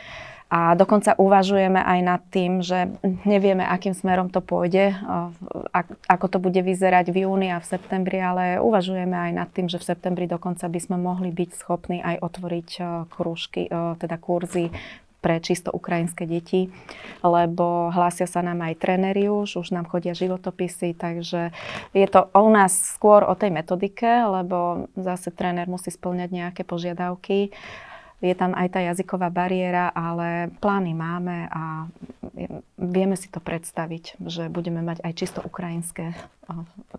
A 0.49 0.73
dokonca 0.73 1.13
uvažujeme 1.13 1.77
aj 1.77 1.99
nad 2.01 2.21
tým, 2.33 2.65
že 2.65 2.89
nevieme, 3.21 3.61
akým 3.61 3.93
smerom 3.93 4.33
to 4.33 4.41
pôjde, 4.41 4.97
ako 6.09 6.25
to 6.25 6.41
bude 6.41 6.57
vyzerať 6.57 7.13
v 7.13 7.29
júni 7.29 7.53
a 7.53 7.61
v 7.61 7.69
septembri, 7.69 8.17
ale 8.17 8.57
uvažujeme 8.57 9.13
aj 9.13 9.31
nad 9.37 9.49
tým, 9.53 9.69
že 9.69 9.77
v 9.77 9.93
septembri 9.93 10.25
dokonca 10.25 10.65
by 10.65 10.79
sme 10.81 10.97
mohli 10.97 11.29
byť 11.29 11.49
schopní 11.53 12.01
aj 12.01 12.25
otvoriť 12.25 12.69
krúžky, 13.13 13.69
teda 14.01 14.17
kurzy 14.17 14.73
pre 15.19 15.37
čisto 15.43 15.69
ukrajinské 15.69 16.23
deti, 16.23 16.71
lebo 17.21 17.91
hlásia 17.91 18.23
sa 18.23 18.39
nám 18.39 18.63
aj 18.63 18.79
tréneri 18.79 19.27
už, 19.27 19.59
už 19.59 19.75
nám 19.75 19.85
chodia 19.85 20.15
životopisy, 20.15 20.95
takže 20.95 21.51
je 21.91 22.07
to 22.07 22.31
u 22.31 22.49
nás 22.49 22.95
skôr 22.95 23.27
o 23.27 23.35
tej 23.35 23.51
metodike, 23.51 24.07
lebo 24.07 24.87
zase 24.95 25.29
tréner 25.29 25.67
musí 25.67 25.91
splňať 25.91 26.29
nejaké 26.31 26.61
požiadavky 26.63 27.51
je 28.19 28.35
tam 28.35 28.51
aj 28.51 28.67
tá 28.75 28.79
jazyková 28.83 29.31
bariéra, 29.31 29.91
ale 29.95 30.51
plány 30.59 30.91
máme 30.91 31.47
a 31.47 31.87
vieme 32.79 33.15
si 33.15 33.31
to 33.31 33.39
predstaviť, 33.39 34.19
že 34.23 34.51
budeme 34.51 34.83
mať 34.83 35.03
aj 35.03 35.13
čisto 35.15 35.39
ukrajinské 35.43 36.15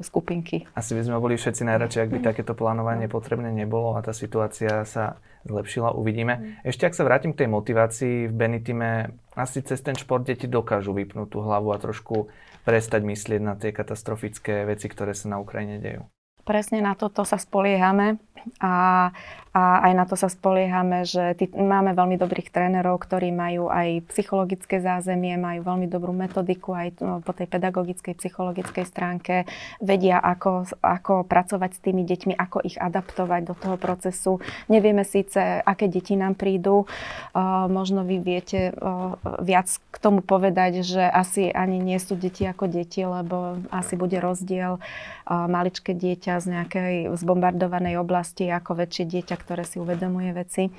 skupinky. 0.00 0.69
Asi 0.77 0.97
by 0.97 1.03
sme 1.05 1.23
boli 1.23 1.37
všetci 1.37 1.62
najradšej, 1.67 2.03
ak 2.05 2.12
by 2.12 2.19
takéto 2.33 2.53
plánovanie 2.57 3.09
potrebné 3.09 3.53
nebolo 3.53 3.97
a 3.97 4.05
tá 4.05 4.17
situácia 4.17 4.85
sa 4.89 5.21
zlepšila, 5.49 5.97
uvidíme. 5.97 6.35
Mm. 6.37 6.45
Ešte 6.69 6.85
ak 6.85 6.97
sa 6.97 7.07
vrátim 7.09 7.33
k 7.33 7.45
tej 7.45 7.49
motivácii, 7.49 8.29
v 8.29 8.35
Benitime 8.35 9.17
asi 9.33 9.65
cez 9.65 9.81
ten 9.81 9.97
šport 9.97 10.25
deti 10.25 10.45
dokážu 10.45 10.93
vypnúť 10.93 11.29
tú 11.33 11.41
hlavu 11.41 11.73
a 11.73 11.81
trošku 11.81 12.29
prestať 12.69 13.09
myslieť 13.09 13.41
na 13.41 13.57
tie 13.57 13.73
katastrofické 13.73 14.69
veci, 14.69 14.87
ktoré 14.93 15.17
sa 15.17 15.33
na 15.33 15.41
Ukrajine 15.41 15.81
dejú. 15.81 16.05
Presne 16.45 16.81
na 16.85 16.97
toto 16.97 17.25
sa 17.25 17.37
spoliehame 17.37 18.21
a 18.61 19.11
a 19.51 19.91
aj 19.91 19.93
na 19.99 20.05
to 20.07 20.15
sa 20.15 20.31
spoliehame, 20.31 21.03
že 21.03 21.35
tý, 21.35 21.51
máme 21.51 21.91
veľmi 21.91 22.15
dobrých 22.15 22.55
trénerov, 22.55 23.03
ktorí 23.03 23.35
majú 23.35 23.67
aj 23.67 24.07
psychologické 24.15 24.79
zázemie, 24.79 25.35
majú 25.35 25.67
veľmi 25.67 25.91
dobrú 25.91 26.15
metodiku 26.15 26.71
aj 26.71 27.03
no, 27.03 27.19
po 27.19 27.35
tej 27.35 27.51
pedagogickej, 27.51 28.15
psychologickej 28.15 28.87
stránke, 28.87 29.51
vedia, 29.83 30.23
ako, 30.23 30.71
ako 30.79 31.27
pracovať 31.27 31.71
s 31.75 31.83
tými 31.83 32.07
deťmi, 32.07 32.39
ako 32.39 32.63
ich 32.63 32.79
adaptovať 32.79 33.51
do 33.51 33.55
toho 33.59 33.75
procesu. 33.75 34.39
Nevieme 34.71 35.03
síce, 35.03 35.59
aké 35.67 35.91
deti 35.91 36.15
nám 36.15 36.39
prídu, 36.39 36.87
uh, 36.87 37.67
možno 37.67 38.07
vy 38.07 38.23
viete 38.23 38.71
uh, 38.71 39.19
viac 39.43 39.67
k 39.67 39.97
tomu 39.99 40.23
povedať, 40.23 40.87
že 40.87 41.03
asi 41.03 41.51
ani 41.51 41.83
nie 41.83 41.99
sú 41.99 42.15
deti 42.15 42.47
ako 42.47 42.71
deti, 42.71 43.03
lebo 43.03 43.59
asi 43.75 43.99
bude 43.99 44.23
rozdiel 44.23 44.79
uh, 44.79 45.51
maličké 45.51 45.91
dieťa 45.91 46.39
z 46.39 46.47
nejakej 46.55 46.95
zbombardovanej 47.19 47.99
oblasti 47.99 48.30
ako 48.39 48.87
väčšie 48.87 49.05
dieťa, 49.11 49.35
ktoré 49.35 49.67
si 49.67 49.83
uvedomuje 49.83 50.31
veci. 50.31 50.71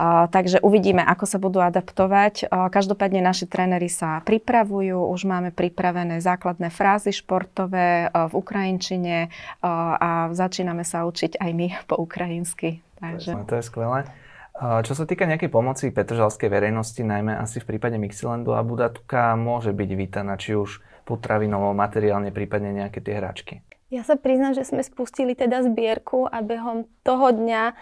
Uh, 0.00 0.30
takže 0.32 0.64
uvidíme, 0.64 1.04
ako 1.04 1.24
sa 1.28 1.36
budú 1.36 1.60
adaptovať. 1.60 2.48
Uh, 2.48 2.72
každopádne 2.72 3.20
naši 3.20 3.44
tréneri 3.44 3.92
sa 3.92 4.24
pripravujú, 4.24 4.96
už 4.96 5.28
máme 5.28 5.52
pripravené 5.52 6.24
základné 6.24 6.72
frázy 6.72 7.12
športové 7.12 8.08
uh, 8.08 8.24
v 8.30 8.32
ukrajinčine 8.40 9.28
a 9.60 10.32
začíname 10.32 10.88
sa 10.88 11.04
učiť 11.04 11.36
aj 11.36 11.50
my 11.52 11.68
po 11.84 12.00
ukrajinsky. 12.00 12.80
Takže... 12.96 13.44
To 13.44 13.56
je 13.60 13.64
skvelé. 13.64 14.08
Čo 14.60 14.92
sa 14.92 15.08
týka 15.08 15.24
nejakej 15.24 15.48
pomoci 15.48 15.88
petržalskej 15.88 16.52
verejnosti, 16.52 17.00
najmä 17.00 17.32
asi 17.32 17.64
v 17.64 17.68
prípade 17.72 17.96
Mixilandu 17.96 18.52
a 18.52 18.60
Budatuka, 18.60 19.32
môže 19.32 19.72
byť 19.72 19.90
vítaná, 19.96 20.36
či 20.36 20.52
už 20.52 20.84
potravinovo, 21.08 21.72
materiálne, 21.72 22.28
prípadne 22.28 22.76
nejaké 22.76 23.00
tie 23.00 23.16
hračky. 23.16 23.64
Ja 23.90 24.06
sa 24.06 24.14
priznám, 24.14 24.54
že 24.54 24.62
sme 24.62 24.86
spustili 24.86 25.34
teda 25.34 25.66
zbierku 25.66 26.30
a 26.30 26.46
behom 26.46 26.86
toho 27.02 27.34
dňa 27.34 27.74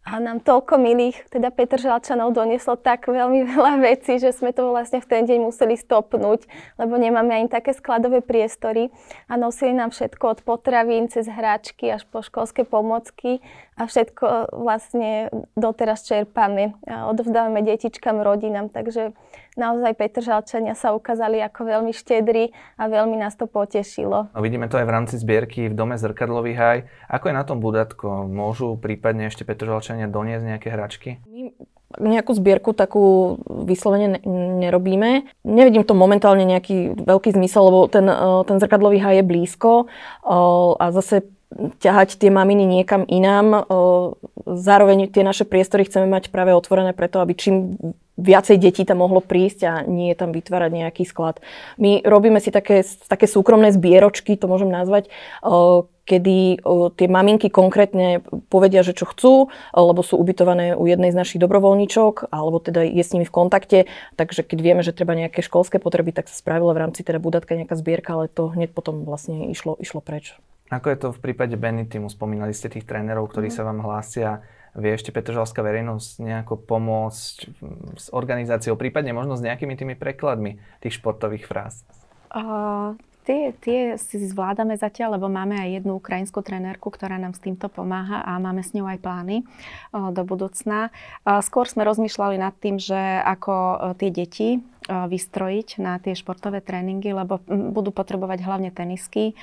a 0.00 0.16
nám 0.16 0.40
toľko 0.40 0.80
milých, 0.80 1.28
teda 1.28 1.52
Žalčanov 1.52 2.32
donieslo 2.32 2.80
tak 2.80 3.04
veľmi 3.04 3.44
veľa 3.52 3.84
vecí, 3.84 4.16
že 4.16 4.32
sme 4.32 4.56
to 4.56 4.72
vlastne 4.72 5.04
v 5.04 5.08
ten 5.12 5.28
deň 5.28 5.44
museli 5.44 5.76
stopnúť, 5.76 6.48
lebo 6.80 6.96
nemáme 6.96 7.36
ani 7.36 7.52
také 7.52 7.76
skladové 7.76 8.24
priestory 8.24 8.88
a 9.28 9.36
nosili 9.36 9.76
nám 9.76 9.92
všetko 9.92 10.24
od 10.24 10.40
potravín 10.48 11.12
cez 11.12 11.28
hračky 11.28 11.92
až 11.92 12.08
po 12.08 12.24
školské 12.24 12.64
pomocky 12.64 13.44
a 13.80 13.88
všetko 13.88 14.52
vlastne 14.60 15.32
doteraz 15.56 16.04
čerpáme 16.04 16.76
a 16.84 17.08
odovzdávame 17.08 17.64
detičkám, 17.64 18.20
rodinám, 18.20 18.68
takže 18.68 19.16
naozaj 19.56 19.96
Petržalčania 19.96 20.76
sa 20.76 20.92
ukázali 20.92 21.40
ako 21.40 21.64
veľmi 21.64 21.96
štedrí 21.96 22.52
a 22.76 22.92
veľmi 22.92 23.16
nás 23.16 23.40
to 23.40 23.48
potešilo. 23.48 24.28
No, 24.36 24.40
vidíme 24.44 24.68
to 24.68 24.76
aj 24.76 24.84
v 24.84 24.92
rámci 24.92 25.14
zbierky 25.16 25.72
v 25.72 25.74
Dome 25.74 25.96
Zrkadlový 25.96 26.52
haj. 26.52 26.78
Ako 27.08 27.32
je 27.32 27.34
na 27.40 27.44
tom 27.48 27.64
Budatko? 27.64 28.28
Môžu 28.28 28.76
prípadne 28.76 29.32
ešte 29.32 29.48
Petržalčania 29.48 30.12
doniesť 30.12 30.44
nejaké 30.44 30.68
hračky? 30.68 31.10
My 31.98 32.14
nejakú 32.14 32.36
zbierku 32.38 32.70
takú 32.70 33.34
vyslovene 33.48 34.22
nerobíme. 34.62 35.26
Nevidím 35.42 35.82
to 35.82 35.98
momentálne 35.98 36.46
nejaký 36.46 36.94
veľký 37.02 37.34
zmysel, 37.34 37.66
lebo 37.66 37.90
ten, 37.90 38.06
eh, 38.06 38.40
ten 38.46 38.60
zrkadlový 38.60 39.02
haj 39.02 39.18
je 39.18 39.24
blízko 39.26 39.70
eh, 39.88 40.70
a 40.78 40.84
zase 40.94 41.39
ťahať 41.82 42.16
tie 42.16 42.30
maminy 42.30 42.62
niekam 42.62 43.02
inám. 43.06 43.66
Zároveň 44.46 45.10
tie 45.10 45.26
naše 45.26 45.42
priestory 45.42 45.84
chceme 45.84 46.06
mať 46.06 46.30
práve 46.30 46.54
otvorené 46.54 46.94
preto, 46.94 47.18
aby 47.18 47.34
čím 47.34 47.74
viacej 48.20 48.60
detí 48.60 48.84
tam 48.84 49.00
mohlo 49.00 49.24
prísť 49.24 49.60
a 49.64 49.72
nie 49.88 50.12
tam 50.12 50.30
vytvárať 50.30 50.70
nejaký 50.76 51.08
sklad. 51.08 51.40
My 51.80 52.04
robíme 52.04 52.36
si 52.36 52.52
také, 52.52 52.84
také 53.08 53.24
súkromné 53.24 53.72
zbieročky, 53.72 54.36
to 54.36 54.44
môžem 54.44 54.68
nazvať, 54.68 55.08
kedy 56.04 56.60
tie 57.00 57.08
maminky 57.08 57.48
konkrétne 57.48 58.20
povedia, 58.52 58.84
že 58.84 58.92
čo 58.92 59.08
chcú, 59.08 59.34
lebo 59.72 60.04
sú 60.04 60.20
ubytované 60.20 60.76
u 60.76 60.84
jednej 60.84 61.14
z 61.14 61.18
našich 61.18 61.40
dobrovoľníčok, 61.40 62.28
alebo 62.28 62.60
teda 62.60 62.84
je 62.84 63.00
s 63.00 63.16
nimi 63.16 63.24
v 63.24 63.32
kontakte, 63.32 63.78
takže 64.20 64.44
keď 64.44 64.58
vieme, 64.60 64.82
že 64.84 64.92
treba 64.92 65.16
nejaké 65.16 65.40
školské 65.40 65.80
potreby, 65.80 66.12
tak 66.12 66.28
sa 66.28 66.36
spravila 66.36 66.76
v 66.76 66.82
rámci 66.86 67.00
teda 67.00 67.22
budatka 67.22 67.56
nejaká 67.56 67.72
zbierka, 67.78 68.20
ale 68.20 68.28
to 68.28 68.52
hneď 68.52 68.76
potom 68.76 69.08
vlastne 69.08 69.48
išlo, 69.48 69.80
išlo 69.80 70.04
preč. 70.04 70.36
Ako 70.70 70.86
je 70.94 70.98
to 71.02 71.08
v 71.10 71.18
prípade 71.18 71.58
Benitimu? 71.58 72.06
Spomínali 72.06 72.54
ste 72.54 72.70
tých 72.70 72.86
trénerov, 72.86 73.26
ktorí 73.26 73.50
mm. 73.50 73.54
sa 73.58 73.66
vám 73.66 73.82
hlásia. 73.82 74.30
Vie 74.78 74.94
ešte 74.94 75.10
Petržalská 75.10 75.66
verejnosť 75.66 76.22
nejako 76.22 76.54
pomôcť 76.62 77.34
s 77.98 78.06
organizáciou, 78.14 78.78
prípadne 78.78 79.10
možno 79.10 79.34
s 79.34 79.42
nejakými 79.42 79.74
tými 79.74 79.98
prekladmi 79.98 80.62
tých 80.78 80.94
športových 80.94 81.42
fráz? 81.50 81.82
Uh, 82.30 82.94
tie, 83.26 83.50
tie 83.58 83.98
si 83.98 84.22
zvládame 84.22 84.78
zatiaľ, 84.78 85.18
lebo 85.18 85.26
máme 85.26 85.58
aj 85.58 85.82
jednu 85.82 85.98
ukrajinskú 85.98 86.38
trenérku, 86.46 86.86
ktorá 86.86 87.18
nám 87.18 87.34
s 87.34 87.42
týmto 87.42 87.66
pomáha 87.66 88.22
a 88.22 88.38
máme 88.38 88.62
s 88.62 88.70
ňou 88.70 88.86
aj 88.86 89.02
plány 89.02 89.42
uh, 89.42 90.14
do 90.14 90.22
budúcna. 90.22 90.94
Uh, 91.26 91.42
skôr 91.42 91.66
sme 91.66 91.82
rozmýšľali 91.82 92.38
nad 92.38 92.54
tým, 92.62 92.78
že 92.78 92.98
ako 93.26 93.54
uh, 93.54 93.74
tie 93.98 94.14
deti 94.14 94.62
vystrojiť 94.88 95.76
na 95.76 96.00
tie 96.00 96.16
športové 96.16 96.64
tréningy, 96.64 97.12
lebo 97.12 97.42
budú 97.48 97.92
potrebovať 97.92 98.38
hlavne 98.40 98.70
tenisky, 98.72 99.36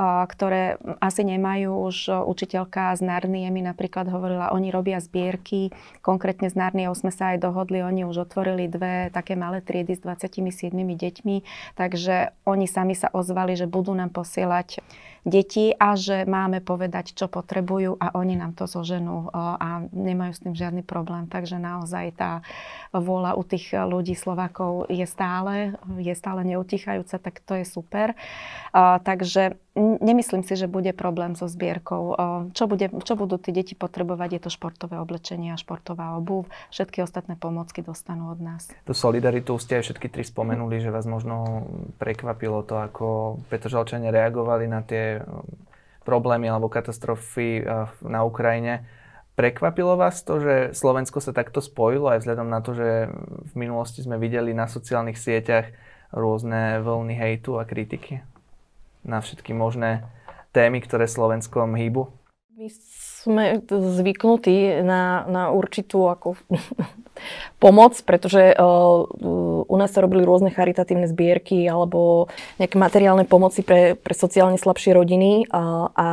ktoré 0.00 0.78
asi 1.02 1.26
nemajú 1.26 1.86
už 1.90 2.26
učiteľka 2.26 2.94
z 2.94 3.02
Narnie 3.04 3.50
mi 3.50 3.62
napríklad 3.62 4.06
hovorila, 4.06 4.54
oni 4.54 4.70
robia 4.70 5.02
zbierky, 5.02 5.74
konkrétne 6.00 6.46
z 6.46 6.54
Narniou 6.54 6.94
sme 6.94 7.10
sa 7.10 7.34
aj 7.34 7.42
dohodli, 7.42 7.82
oni 7.82 8.06
už 8.06 8.30
otvorili 8.30 8.70
dve 8.70 9.10
také 9.10 9.34
malé 9.34 9.58
triedy 9.62 9.98
s 9.98 10.02
27 10.02 10.72
deťmi, 10.74 11.36
takže 11.74 12.32
oni 12.46 12.66
sami 12.70 12.94
sa 12.94 13.10
ozvali, 13.10 13.58
že 13.58 13.66
budú 13.66 13.90
nám 13.94 14.14
posielať 14.14 14.82
deti 15.22 15.76
a 15.76 15.96
že 15.96 16.24
máme 16.24 16.64
povedať, 16.64 17.12
čo 17.12 17.28
potrebujú 17.28 17.96
a 18.00 18.16
oni 18.16 18.40
nám 18.40 18.56
to 18.56 18.64
zoženú 18.64 19.28
a 19.34 19.84
nemajú 19.92 20.32
s 20.32 20.42
tým 20.42 20.54
žiadny 20.56 20.82
problém. 20.82 21.28
Takže 21.28 21.60
naozaj 21.60 22.16
tá 22.16 22.40
vôľa 22.90 23.36
u 23.36 23.42
tých 23.44 23.76
ľudí 23.76 24.16
Slovákov 24.16 24.88
je 24.88 25.04
stále, 25.04 25.76
je 26.00 26.14
stále 26.16 26.42
neutichajúca, 26.48 27.16
tak 27.20 27.44
to 27.44 27.60
je 27.60 27.66
super. 27.68 28.16
Takže 28.74 29.60
nemyslím 29.80 30.44
si, 30.44 30.54
že 30.54 30.68
bude 30.68 30.92
problém 30.92 31.32
so 31.32 31.48
zbierkou. 31.48 32.14
Čo, 32.52 32.64
bude, 32.68 32.92
čo 33.02 33.16
budú 33.16 33.40
tí 33.40 33.50
deti 33.50 33.72
potrebovať, 33.72 34.28
je 34.36 34.40
to 34.44 34.50
športové 34.52 35.00
oblečenie 35.00 35.50
a 35.50 35.58
športová 35.58 36.14
obuv. 36.20 36.46
Všetky 36.68 37.00
ostatné 37.00 37.40
pomocky 37.40 37.80
dostanú 37.80 38.30
od 38.30 38.44
nás. 38.44 38.68
Tu 38.84 38.92
solidaritu 38.92 39.56
ste 39.56 39.80
aj 39.80 39.90
všetky 39.90 40.12
tri 40.12 40.22
spomenuli, 40.22 40.78
že 40.84 40.92
vás 40.92 41.08
možno 41.08 41.64
prekvapilo 41.96 42.62
to, 42.62 42.76
ako 42.76 43.40
Petržalčania 43.48 44.12
reagovali 44.12 44.68
na 44.68 44.84
tie 44.84 45.24
problémy 46.04 46.52
alebo 46.52 46.68
katastrofy 46.68 47.64
na 48.04 48.20
Ukrajine. 48.22 48.84
Prekvapilo 49.38 49.96
vás 49.96 50.20
to, 50.20 50.36
že 50.36 50.54
Slovensko 50.76 51.24
sa 51.24 51.32
takto 51.32 51.64
spojilo 51.64 52.12
aj 52.12 52.20
vzhľadom 52.20 52.48
na 52.52 52.60
to, 52.60 52.76
že 52.76 53.08
v 53.50 53.54
minulosti 53.56 54.04
sme 54.04 54.20
videli 54.20 54.52
na 54.52 54.68
sociálnych 54.68 55.16
sieťach 55.16 55.72
rôzne 56.12 56.84
vlny 56.84 57.14
hejtu 57.16 57.56
a 57.56 57.64
kritiky? 57.64 58.20
Na 59.04 59.20
všetky 59.20 59.52
možné 59.56 60.04
témy, 60.50 60.82
ktoré 60.82 61.06
Slovenskom 61.06 61.74
hýbu? 61.78 62.10
My 62.60 62.68
sme 63.20 63.60
zvyknutí 63.68 64.80
na, 64.80 65.28
na 65.28 65.42
určitú 65.52 66.08
ako 66.08 66.40
pomoc, 67.62 68.00
pretože 68.00 68.56
uh, 68.56 69.04
u 69.68 69.76
nás 69.76 69.92
sa 69.92 70.00
robili 70.00 70.24
rôzne 70.24 70.48
charitatívne 70.48 71.04
zbierky 71.04 71.68
alebo 71.68 72.32
nejaké 72.56 72.80
materiálne 72.80 73.28
pomoci 73.28 73.60
pre, 73.60 73.92
pre 73.92 74.16
sociálne 74.16 74.56
slabšie 74.56 74.96
rodiny. 74.96 75.44
Uh, 75.52 75.92
a 75.92 76.08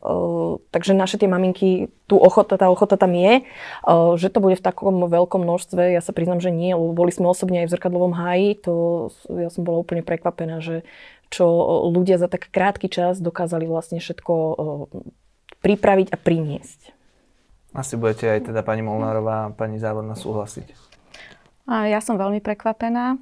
uh, 0.00 0.56
takže 0.72 0.96
naše 0.96 1.20
tie 1.20 1.28
maminky, 1.28 1.92
tu 2.08 2.16
ochota, 2.16 2.56
tá 2.56 2.72
ochota 2.72 2.96
tam 2.96 3.12
je, 3.12 3.44
uh, 3.44 4.16
že 4.16 4.32
to 4.32 4.40
bude 4.40 4.56
v 4.56 4.64
takom 4.64 5.04
veľkom 5.12 5.44
množstve, 5.44 5.92
ja 5.92 6.00
sa 6.00 6.16
priznám, 6.16 6.40
že 6.40 6.48
nie, 6.48 6.72
lebo 6.72 6.96
boli 6.96 7.12
sme 7.12 7.28
osobne 7.28 7.64
aj 7.64 7.68
v 7.68 7.74
zrkadlovom 7.76 8.16
háji, 8.16 8.48
to 8.64 8.72
ja 9.28 9.52
som 9.52 9.60
bola 9.60 9.84
úplne 9.84 10.00
prekvapená, 10.00 10.64
že 10.64 10.88
čo 11.30 11.46
ľudia 11.90 12.16
za 12.16 12.30
tak 12.30 12.48
krátky 12.50 12.90
čas 12.90 13.18
dokázali 13.18 13.66
vlastne 13.66 13.98
všetko 13.98 14.34
pripraviť 15.60 16.08
a 16.14 16.16
priniesť. 16.16 16.80
Asi 17.76 18.00
budete 18.00 18.30
aj 18.30 18.48
teda 18.52 18.64
pani 18.64 18.80
Molnárová 18.80 19.50
a 19.50 19.52
pani 19.52 19.76
Závodná 19.76 20.16
súhlasiť. 20.16 20.72
Ja 21.68 21.98
som 22.00 22.16
veľmi 22.16 22.40
prekvapená. 22.40 23.20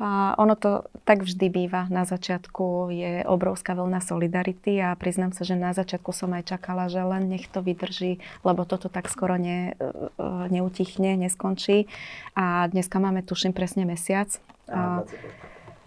A 0.00 0.32
ono 0.40 0.56
to 0.56 0.88
tak 1.04 1.28
vždy 1.28 1.52
býva. 1.52 1.84
Na 1.92 2.08
začiatku 2.08 2.88
je 2.88 3.20
obrovská 3.28 3.76
vlna 3.76 4.00
solidarity 4.00 4.80
a 4.80 4.96
priznám 4.96 5.36
sa, 5.36 5.44
že 5.44 5.60
na 5.60 5.76
začiatku 5.76 6.08
som 6.16 6.32
aj 6.32 6.56
čakala, 6.56 6.88
že 6.88 7.04
len 7.04 7.28
nech 7.28 7.44
to 7.52 7.60
vydrží, 7.60 8.16
lebo 8.40 8.64
toto 8.64 8.88
tak 8.88 9.12
skoro 9.12 9.36
ne, 9.36 9.76
e, 9.76 10.24
neutichne, 10.48 11.20
neskončí. 11.20 11.84
A 12.32 12.64
dneska 12.72 12.96
máme, 12.96 13.20
tuším, 13.20 13.52
presne 13.52 13.84
mesiac. 13.84 14.32
A, 14.72 15.04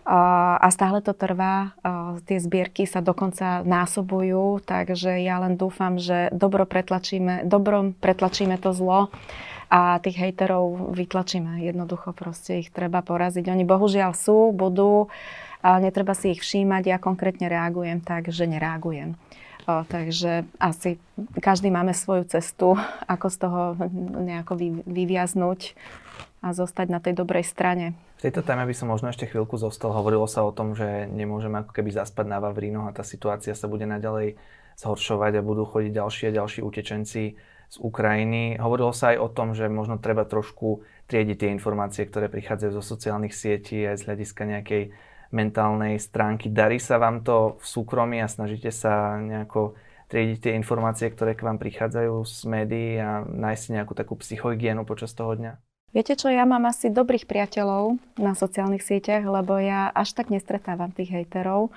a 0.04 0.68
stále 0.68 1.00
to 1.00 1.16
trvá. 1.16 1.72
Tie 2.28 2.36
zbierky 2.36 2.84
sa 2.84 3.00
dokonca 3.00 3.64
násobujú, 3.64 4.60
takže 4.68 5.24
ja 5.24 5.40
len 5.40 5.56
dúfam, 5.56 5.96
že 5.96 6.28
dobro 6.36 6.68
pretlačíme, 6.68 7.48
dobrom 7.48 7.96
pretlačíme 7.96 8.60
to 8.60 8.76
zlo 8.76 9.08
a 9.72 9.98
tých 10.04 10.20
hejterov 10.20 10.94
vytlačíme. 10.94 11.64
Jednoducho 11.64 12.12
proste 12.12 12.62
ich 12.62 12.70
treba 12.70 13.00
poraziť. 13.02 13.48
Oni 13.48 13.66
bohužiaľ 13.66 14.12
sú, 14.14 14.52
budú, 14.54 15.10
ale 15.64 15.90
netreba 15.90 16.14
si 16.14 16.36
ich 16.36 16.44
všímať. 16.44 16.84
Ja 16.94 16.98
konkrétne 17.00 17.48
reagujem 17.50 18.04
tak, 18.04 18.30
že 18.30 18.46
nereagujem. 18.46 19.16
O, 19.64 19.88
takže 19.88 20.44
asi 20.60 21.00
každý 21.40 21.72
máme 21.72 21.96
svoju 21.96 22.28
cestu, 22.28 22.76
ako 23.14 23.28
z 23.32 23.38
toho 23.40 23.62
nejako 24.24 24.60
vyviaznúť 24.84 25.76
a 26.44 26.52
zostať 26.52 26.88
na 26.92 27.00
tej 27.00 27.16
dobrej 27.16 27.48
strane. 27.48 27.96
V 28.20 28.28
tejto 28.28 28.44
téme 28.44 28.68
by 28.68 28.76
som 28.76 28.92
možno 28.92 29.08
ešte 29.08 29.28
chvíľku 29.28 29.56
zostal. 29.56 29.96
Hovorilo 29.96 30.28
sa 30.28 30.44
o 30.44 30.52
tom, 30.52 30.76
že 30.76 31.08
nemôžeme 31.08 31.64
ako 31.64 31.72
keby 31.72 31.96
zaspať 31.96 32.28
na 32.28 32.44
Vavrínoch 32.44 32.92
a 32.92 32.96
tá 32.96 33.04
situácia 33.04 33.56
sa 33.56 33.72
bude 33.72 33.88
naďalej 33.88 34.36
zhoršovať 34.76 35.40
a 35.40 35.46
budú 35.46 35.64
chodiť 35.64 35.92
ďalší 35.96 36.24
a 36.32 36.36
ďalší 36.44 36.60
utečenci 36.64 37.24
z 37.74 37.78
Ukrajiny. 37.80 38.60
Hovorilo 38.60 38.92
sa 38.92 39.16
aj 39.16 39.18
o 39.24 39.28
tom, 39.32 39.56
že 39.56 39.72
možno 39.72 39.98
treba 39.98 40.28
trošku 40.28 40.84
triediť 41.08 41.48
tie 41.48 41.50
informácie, 41.56 42.04
ktoré 42.06 42.28
prichádzajú 42.28 42.72
zo 42.80 42.84
sociálnych 42.84 43.34
sietí 43.34 43.82
aj 43.84 44.04
z 44.04 44.06
hľadiska 44.12 44.42
nejakej 44.46 44.84
mentálnej 45.34 45.98
stránky. 45.98 46.54
Darí 46.54 46.78
sa 46.78 47.02
vám 47.02 47.26
to 47.26 47.58
v 47.58 47.66
súkromí 47.66 48.22
a 48.22 48.30
snažíte 48.30 48.70
sa 48.70 49.18
nejako 49.18 49.74
triediť 50.14 50.38
tie 50.46 50.54
informácie, 50.54 51.10
ktoré 51.10 51.34
k 51.34 51.42
vám 51.42 51.58
prichádzajú 51.58 52.22
z 52.22 52.38
médií 52.46 53.02
a 53.02 53.26
nájsť 53.26 53.66
nejakú 53.74 53.94
takú 53.98 54.14
psychohygienu 54.22 54.86
počas 54.86 55.12
toho 55.18 55.34
dňa? 55.34 55.73
Viete 55.94 56.18
čo, 56.18 56.26
ja 56.26 56.42
mám 56.50 56.66
asi 56.66 56.90
dobrých 56.90 57.30
priateľov 57.30 58.02
na 58.18 58.34
sociálnych 58.34 58.82
sieťach, 58.82 59.22
lebo 59.30 59.62
ja 59.62 59.94
až 59.94 60.18
tak 60.18 60.34
nestretávam 60.34 60.90
tých 60.90 61.14
hejterov. 61.14 61.70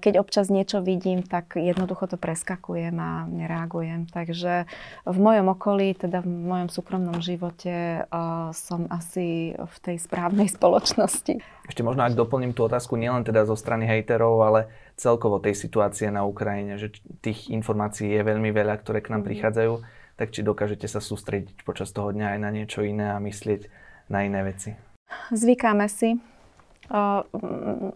Keď 0.00 0.16
občas 0.16 0.48
niečo 0.48 0.80
vidím, 0.80 1.20
tak 1.20 1.60
jednoducho 1.60 2.08
to 2.08 2.16
preskakujem 2.16 2.96
a 2.96 3.28
nereagujem. 3.28 4.08
Takže 4.08 4.64
v 5.04 5.18
mojom 5.20 5.52
okolí, 5.52 6.00
teda 6.00 6.24
v 6.24 6.32
mojom 6.32 6.72
súkromnom 6.72 7.20
živote 7.20 8.08
som 8.56 8.88
asi 8.88 9.52
v 9.52 9.76
tej 9.84 10.00
správnej 10.00 10.48
spoločnosti. 10.56 11.44
Ešte 11.68 11.84
možno, 11.84 12.08
ak 12.08 12.16
doplním 12.16 12.56
tú 12.56 12.64
otázku, 12.64 12.96
nielen 12.96 13.20
teda 13.28 13.44
zo 13.44 13.54
strany 13.54 13.84
hejterov, 13.84 14.40
ale 14.48 14.72
celkovo 14.96 15.44
tej 15.44 15.60
situácie 15.60 16.08
na 16.08 16.24
Ukrajine, 16.24 16.80
že 16.80 16.96
tých 17.20 17.52
informácií 17.52 18.08
je 18.16 18.24
veľmi 18.24 18.48
veľa, 18.48 18.80
ktoré 18.80 19.04
k 19.04 19.12
nám 19.12 19.22
mhm. 19.22 19.28
prichádzajú 19.28 19.99
tak 20.20 20.36
či 20.36 20.44
dokážete 20.44 20.84
sa 20.84 21.00
sústrediť 21.00 21.64
počas 21.64 21.96
toho 21.96 22.12
dňa 22.12 22.36
aj 22.36 22.38
na 22.44 22.50
niečo 22.52 22.84
iné 22.84 23.16
a 23.16 23.16
myslieť 23.16 23.72
na 24.12 24.28
iné 24.28 24.44
veci? 24.44 24.76
Zvykáme 25.32 25.88
si. 25.88 26.20
Uh, 26.90 27.22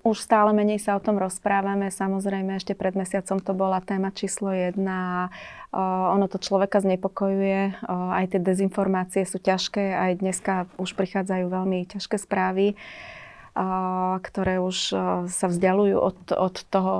už 0.07 0.23
stále 0.23 0.57
menej 0.57 0.81
sa 0.81 0.97
o 0.97 1.05
tom 1.05 1.21
rozprávame. 1.21 1.93
Samozrejme, 1.93 2.57
ešte 2.57 2.73
pred 2.73 2.97
mesiacom 2.97 3.43
to 3.45 3.53
bola 3.53 3.85
téma 3.85 4.09
číslo 4.09 4.57
jedna. 4.57 5.29
Ono 6.15 6.25
to 6.31 6.41
človeka 6.41 6.81
znepokojuje. 6.81 7.85
Aj 7.91 8.25
tie 8.31 8.41
dezinformácie 8.41 9.27
sú 9.29 9.43
ťažké. 9.43 9.93
Aj 9.93 10.13
dneska 10.17 10.71
už 10.81 10.97
prichádzajú 10.97 11.45
veľmi 11.53 11.85
ťažké 11.93 12.17
správy 12.17 12.73
ktoré 14.19 14.59
už 14.59 14.77
sa 15.31 15.47
vzdialujú 15.47 15.95
od, 15.95 16.19
od, 16.35 16.57
toho, 16.75 16.95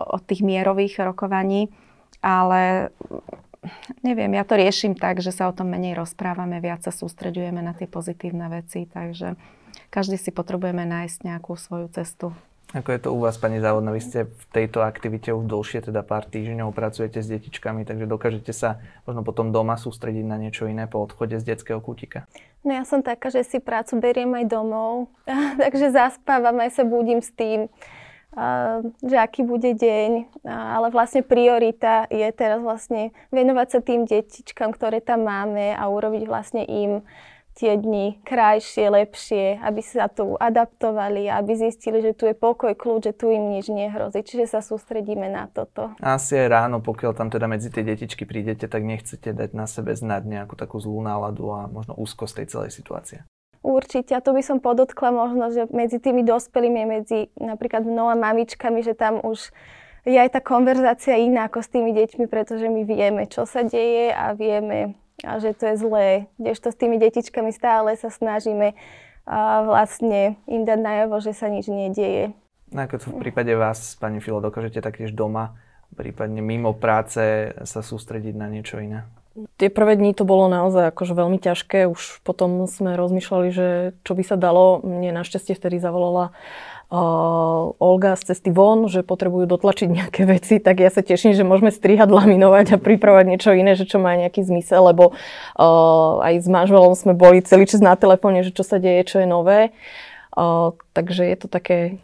od 0.00 0.22
tých 0.24 0.40
mierových 0.40 1.04
rokovaní. 1.04 1.68
Ale 2.24 2.88
neviem, 4.00 4.32
ja 4.34 4.44
to 4.44 4.56
riešim 4.56 4.96
tak, 4.96 5.20
že 5.20 5.32
sa 5.32 5.48
o 5.48 5.56
tom 5.56 5.70
menej 5.72 5.96
rozprávame, 5.96 6.60
viac 6.60 6.84
sa 6.84 6.92
sústreďujeme 6.92 7.60
na 7.60 7.72
tie 7.76 7.86
pozitívne 7.86 8.48
veci, 8.48 8.88
takže 8.88 9.36
každý 9.92 10.16
si 10.16 10.30
potrebujeme 10.32 10.86
nájsť 10.86 11.18
nejakú 11.26 11.54
svoju 11.56 11.88
cestu. 11.92 12.32
Ako 12.70 12.94
je 12.94 13.02
to 13.02 13.10
u 13.10 13.18
vás, 13.18 13.34
pani 13.34 13.58
Závodná? 13.58 13.90
Vy 13.90 13.98
ste 13.98 14.18
v 14.30 14.44
tejto 14.54 14.86
aktivite 14.86 15.34
už 15.34 15.50
dlhšie, 15.50 15.90
teda 15.90 16.06
pár 16.06 16.22
týždňov 16.22 16.70
pracujete 16.70 17.18
s 17.18 17.26
detičkami, 17.26 17.82
takže 17.82 18.06
dokážete 18.06 18.54
sa 18.54 18.78
možno 19.10 19.26
potom 19.26 19.50
doma 19.50 19.74
sústrediť 19.74 20.22
na 20.22 20.38
niečo 20.38 20.70
iné 20.70 20.86
po 20.86 21.02
odchode 21.02 21.34
z 21.42 21.50
detského 21.50 21.82
kútika? 21.82 22.30
No 22.62 22.70
ja 22.70 22.86
som 22.86 23.02
taká, 23.02 23.26
že 23.26 23.42
si 23.42 23.58
prácu 23.58 23.98
beriem 23.98 24.30
aj 24.38 24.46
domov, 24.46 25.10
takže 25.62 25.90
zaspávam 25.90 26.62
aj 26.62 26.70
sa 26.78 26.86
budím 26.86 27.18
s 27.18 27.34
tým 27.34 27.66
že 29.02 29.16
aký 29.18 29.42
bude 29.42 29.74
deň, 29.74 30.42
ale 30.46 30.94
vlastne 30.94 31.26
priorita 31.26 32.06
je 32.10 32.30
teraz 32.30 32.62
vlastne 32.62 33.10
venovať 33.34 33.68
sa 33.68 33.80
tým 33.82 34.06
detičkám, 34.06 34.70
ktoré 34.70 35.02
tam 35.02 35.26
máme 35.26 35.74
a 35.74 35.82
urobiť 35.90 36.22
vlastne 36.30 36.62
im 36.62 37.02
tie 37.58 37.76
dni 37.76 38.22
krajšie, 38.22 38.88
lepšie, 38.88 39.58
aby 39.60 39.82
sa 39.82 40.06
tu 40.06 40.38
adaptovali, 40.38 41.26
aby 41.28 41.52
zistili, 41.58 42.00
že 42.00 42.14
tu 42.14 42.24
je 42.30 42.32
pokoj, 42.32 42.72
kľúč, 42.72 43.10
že 43.10 43.14
tu 43.18 43.28
im 43.28 43.52
nič 43.52 43.68
nehrozí. 43.68 44.22
Čiže 44.22 44.46
sa 44.48 44.60
sústredíme 44.62 45.28
na 45.28 45.50
toto. 45.50 45.92
Asi 46.00 46.38
aj 46.38 46.48
ráno, 46.48 46.78
pokiaľ 46.80 47.12
tam 47.12 47.28
teda 47.28 47.50
medzi 47.50 47.68
tie 47.68 47.82
detičky 47.82 48.24
prídete, 48.24 48.70
tak 48.70 48.86
nechcete 48.86 49.34
dať 49.34 49.50
na 49.52 49.66
sebe 49.66 49.92
znať 49.92 50.22
nejakú 50.24 50.54
takú 50.56 50.78
zlú 50.80 51.02
náladu 51.02 51.52
a 51.52 51.66
možno 51.66 51.98
úzkosť 51.98 52.40
tej 52.40 52.46
celej 52.48 52.70
situácie. 52.72 53.26
Určite, 53.60 54.16
a 54.16 54.24
to 54.24 54.32
by 54.32 54.40
som 54.40 54.56
podotkla 54.56 55.12
možno, 55.12 55.52
že 55.52 55.68
medzi 55.68 56.00
tými 56.00 56.24
dospelými, 56.24 56.82
medzi 56.88 57.28
napríklad 57.36 57.84
mnou 57.84 58.08
a 58.08 58.16
mamičkami, 58.16 58.80
že 58.80 58.96
tam 58.96 59.20
už 59.20 59.52
je 60.08 60.16
aj 60.16 60.32
tá 60.32 60.40
konverzácia 60.40 61.20
iná 61.20 61.44
ako 61.44 61.60
s 61.60 61.68
tými 61.68 61.92
deťmi, 61.92 62.24
pretože 62.24 62.72
my 62.72 62.88
vieme, 62.88 63.28
čo 63.28 63.44
sa 63.44 63.60
deje 63.60 64.16
a 64.16 64.32
vieme, 64.32 64.96
a 65.20 65.36
že 65.36 65.52
to 65.52 65.68
je 65.68 65.76
zlé. 65.76 66.08
Kdežto 66.40 66.72
s 66.72 66.80
tými 66.80 66.96
detičkami 66.96 67.52
stále 67.52 67.92
sa 68.00 68.08
snažíme 68.08 68.72
a 69.28 69.62
vlastne 69.68 70.40
im 70.48 70.64
dať 70.64 70.80
najavo, 70.80 71.20
že 71.20 71.36
sa 71.36 71.52
nič 71.52 71.68
nedieje. 71.68 72.32
No 72.72 72.88
ako 72.88 72.96
to 72.96 73.06
v 73.12 73.28
prípade 73.28 73.52
vás, 73.52 73.98
pani 74.00 74.24
Filo, 74.24 74.40
dokážete 74.40 74.80
taktiež 74.80 75.12
doma, 75.12 75.58
prípadne 75.92 76.40
mimo 76.40 76.72
práce 76.72 77.52
sa 77.52 77.80
sústrediť 77.84 78.32
na 78.32 78.48
niečo 78.48 78.80
iné? 78.80 79.04
Tie 79.30 79.70
prvé 79.70 79.94
dni 79.94 80.10
to 80.10 80.26
bolo 80.26 80.50
naozaj 80.50 80.90
akože 80.90 81.14
veľmi 81.14 81.38
ťažké. 81.38 81.86
Už 81.86 82.18
potom 82.26 82.66
sme 82.66 82.98
rozmýšľali, 82.98 83.48
že 83.54 83.68
čo 84.02 84.18
by 84.18 84.22
sa 84.26 84.34
dalo. 84.34 84.82
Mne 84.82 85.14
našťastie 85.14 85.54
vtedy 85.54 85.78
zavolala 85.78 86.34
uh, 86.90 87.70
Olga 87.78 88.18
z 88.18 88.34
cesty 88.34 88.50
von, 88.50 88.90
že 88.90 89.06
potrebujú 89.06 89.46
dotlačiť 89.46 89.88
nejaké 89.88 90.26
veci, 90.26 90.58
tak 90.58 90.82
ja 90.82 90.90
sa 90.90 91.06
teším, 91.06 91.32
že 91.32 91.46
môžeme 91.46 91.70
strihať, 91.70 92.10
laminovať 92.10 92.74
a 92.74 92.82
pripravať 92.82 93.24
niečo 93.30 93.54
iné, 93.54 93.78
že 93.78 93.86
čo 93.86 94.02
má 94.02 94.18
nejaký 94.18 94.42
zmysel, 94.42 94.90
lebo 94.90 95.14
uh, 95.14 96.26
aj 96.26 96.34
s 96.42 96.48
manželom 96.50 96.92
sme 96.98 97.14
boli 97.14 97.40
celý 97.46 97.70
čas 97.70 97.78
na 97.78 97.94
telefóne, 97.94 98.42
že 98.42 98.50
čo 98.50 98.66
sa 98.66 98.82
deje, 98.82 99.06
čo 99.06 99.22
je 99.22 99.28
nové. 99.30 99.70
Uh, 100.34 100.74
takže 100.90 101.22
je 101.22 101.36
to 101.38 101.46
také... 101.46 102.02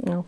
No, 0.00 0.24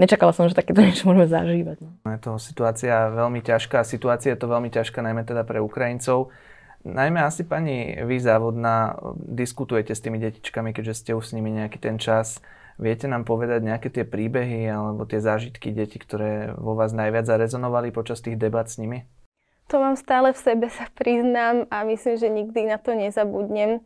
nečakala 0.00 0.32
som, 0.32 0.48
že 0.48 0.56
takéto 0.56 0.80
niečo 0.84 1.04
môžeme 1.04 1.28
zažívať. 1.28 1.76
No. 1.84 1.92
Je 2.08 2.20
to 2.24 2.40
situácia 2.40 3.12
veľmi 3.12 3.44
ťažká. 3.44 3.84
Situácia 3.84 4.32
je 4.32 4.40
to 4.40 4.48
veľmi 4.48 4.72
ťažká 4.72 5.04
najmä 5.04 5.28
teda 5.28 5.44
pre 5.44 5.60
Ukrajincov. 5.60 6.32
Najmä 6.80 7.20
asi 7.20 7.44
pani 7.44 7.92
vy 8.08 8.16
závodná 8.16 8.96
diskutujete 9.20 9.92
s 9.92 10.00
tými 10.00 10.16
detičkami, 10.16 10.72
keďže 10.72 10.96
ste 10.96 11.10
už 11.12 11.28
s 11.28 11.34
nimi 11.36 11.52
nejaký 11.52 11.76
ten 11.76 12.00
čas. 12.00 12.40
Viete 12.80 13.04
nám 13.04 13.28
povedať 13.28 13.60
nejaké 13.60 13.92
tie 13.92 14.08
príbehy 14.08 14.64
alebo 14.72 15.04
tie 15.04 15.20
zážitky 15.20 15.68
detí, 15.76 16.00
ktoré 16.00 16.56
vo 16.56 16.72
vás 16.72 16.96
najviac 16.96 17.28
zarezonovali 17.28 17.92
počas 17.92 18.24
tých 18.24 18.40
debat 18.40 18.64
s 18.64 18.80
nimi? 18.80 19.04
To 19.68 19.76
mám 19.76 20.00
stále 20.00 20.32
v 20.32 20.40
sebe, 20.40 20.66
sa 20.72 20.88
priznám 20.96 21.68
a 21.68 21.84
myslím, 21.84 22.16
že 22.16 22.32
nikdy 22.32 22.72
na 22.72 22.80
to 22.80 22.96
nezabudnem. 22.96 23.84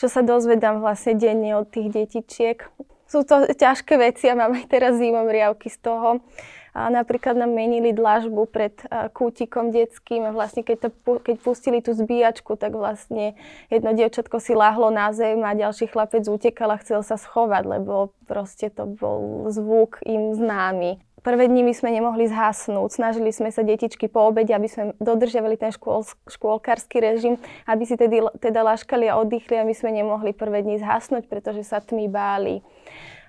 Čo 0.00 0.08
sa 0.08 0.24
dozvedám 0.24 0.80
vlastne 0.80 1.20
denne 1.20 1.52
od 1.60 1.68
tých 1.68 1.92
detičiek 1.92 2.64
sú 3.12 3.28
to 3.28 3.44
ťažké 3.52 4.00
veci 4.00 4.32
a 4.32 4.38
mám 4.38 4.56
aj 4.56 4.72
teraz 4.72 4.96
zimom 4.96 5.28
riavky 5.28 5.68
z 5.68 5.76
toho. 5.84 6.24
A 6.72 6.88
napríklad 6.88 7.36
nám 7.36 7.52
menili 7.52 7.92
dlažbu 7.92 8.48
pred 8.48 8.72
kútikom 9.12 9.68
detským 9.76 10.24
a 10.24 10.32
vlastne 10.32 10.64
keď, 10.64 10.88
to, 10.88 11.20
keď 11.20 11.36
pustili 11.44 11.84
tú 11.84 11.92
zbíjačku, 11.92 12.56
tak 12.56 12.72
vlastne 12.72 13.36
jedno 13.68 13.92
dievčatko 13.92 14.40
si 14.40 14.56
láhlo 14.56 14.88
na 14.88 15.12
zem 15.12 15.44
a 15.44 15.52
ďalší 15.52 15.92
chlapec 15.92 16.24
utekal 16.24 16.72
a 16.72 16.80
chcel 16.80 17.04
sa 17.04 17.20
schovať, 17.20 17.76
lebo 17.76 18.16
proste 18.24 18.72
to 18.72 18.88
bol 18.88 19.52
zvuk 19.52 20.00
im 20.08 20.32
známy. 20.32 20.96
Prvé 21.22 21.46
dni 21.46 21.62
my 21.62 21.70
sme 21.70 21.94
nemohli 21.94 22.26
zhasnúť. 22.26 22.98
Snažili 22.98 23.30
sme 23.30 23.54
sa 23.54 23.62
detičky 23.62 24.10
po 24.10 24.26
obede, 24.26 24.50
aby 24.58 24.66
sme 24.66 24.90
dodržiavali 24.98 25.54
ten 25.54 25.70
škôl, 25.70 26.02
škôlkarský 26.26 26.98
režim, 26.98 27.38
aby 27.62 27.86
si 27.86 27.94
tedy, 27.94 28.26
teda 28.42 28.66
laškali 28.66 29.06
a 29.06 29.14
oddychli 29.22 29.54
a 29.54 29.62
my 29.62 29.70
sme 29.70 29.94
nemohli 29.94 30.34
prvé 30.34 30.66
dni 30.66 30.82
zhasnúť, 30.82 31.30
pretože 31.30 31.62
sa 31.62 31.78
tmy 31.78 32.10
báli. 32.10 32.66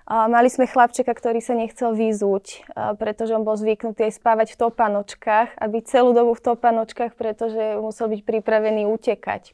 A 0.10 0.26
mali 0.26 0.50
sme 0.50 0.66
chlapčeka, 0.66 1.14
ktorý 1.14 1.38
sa 1.38 1.54
nechcel 1.54 1.94
vyzúť, 1.94 2.66
pretože 2.98 3.38
on 3.38 3.46
bol 3.46 3.56
zvyknutý 3.56 4.10
aj 4.10 4.18
spávať 4.18 4.58
v 4.58 4.68
topanočkách 4.68 5.54
a 5.54 5.64
celú 5.86 6.18
dobu 6.18 6.34
v 6.34 6.44
topanočkách, 6.50 7.14
pretože 7.14 7.78
musel 7.78 8.10
byť 8.10 8.22
pripravený 8.26 8.90
utekať. 8.90 9.54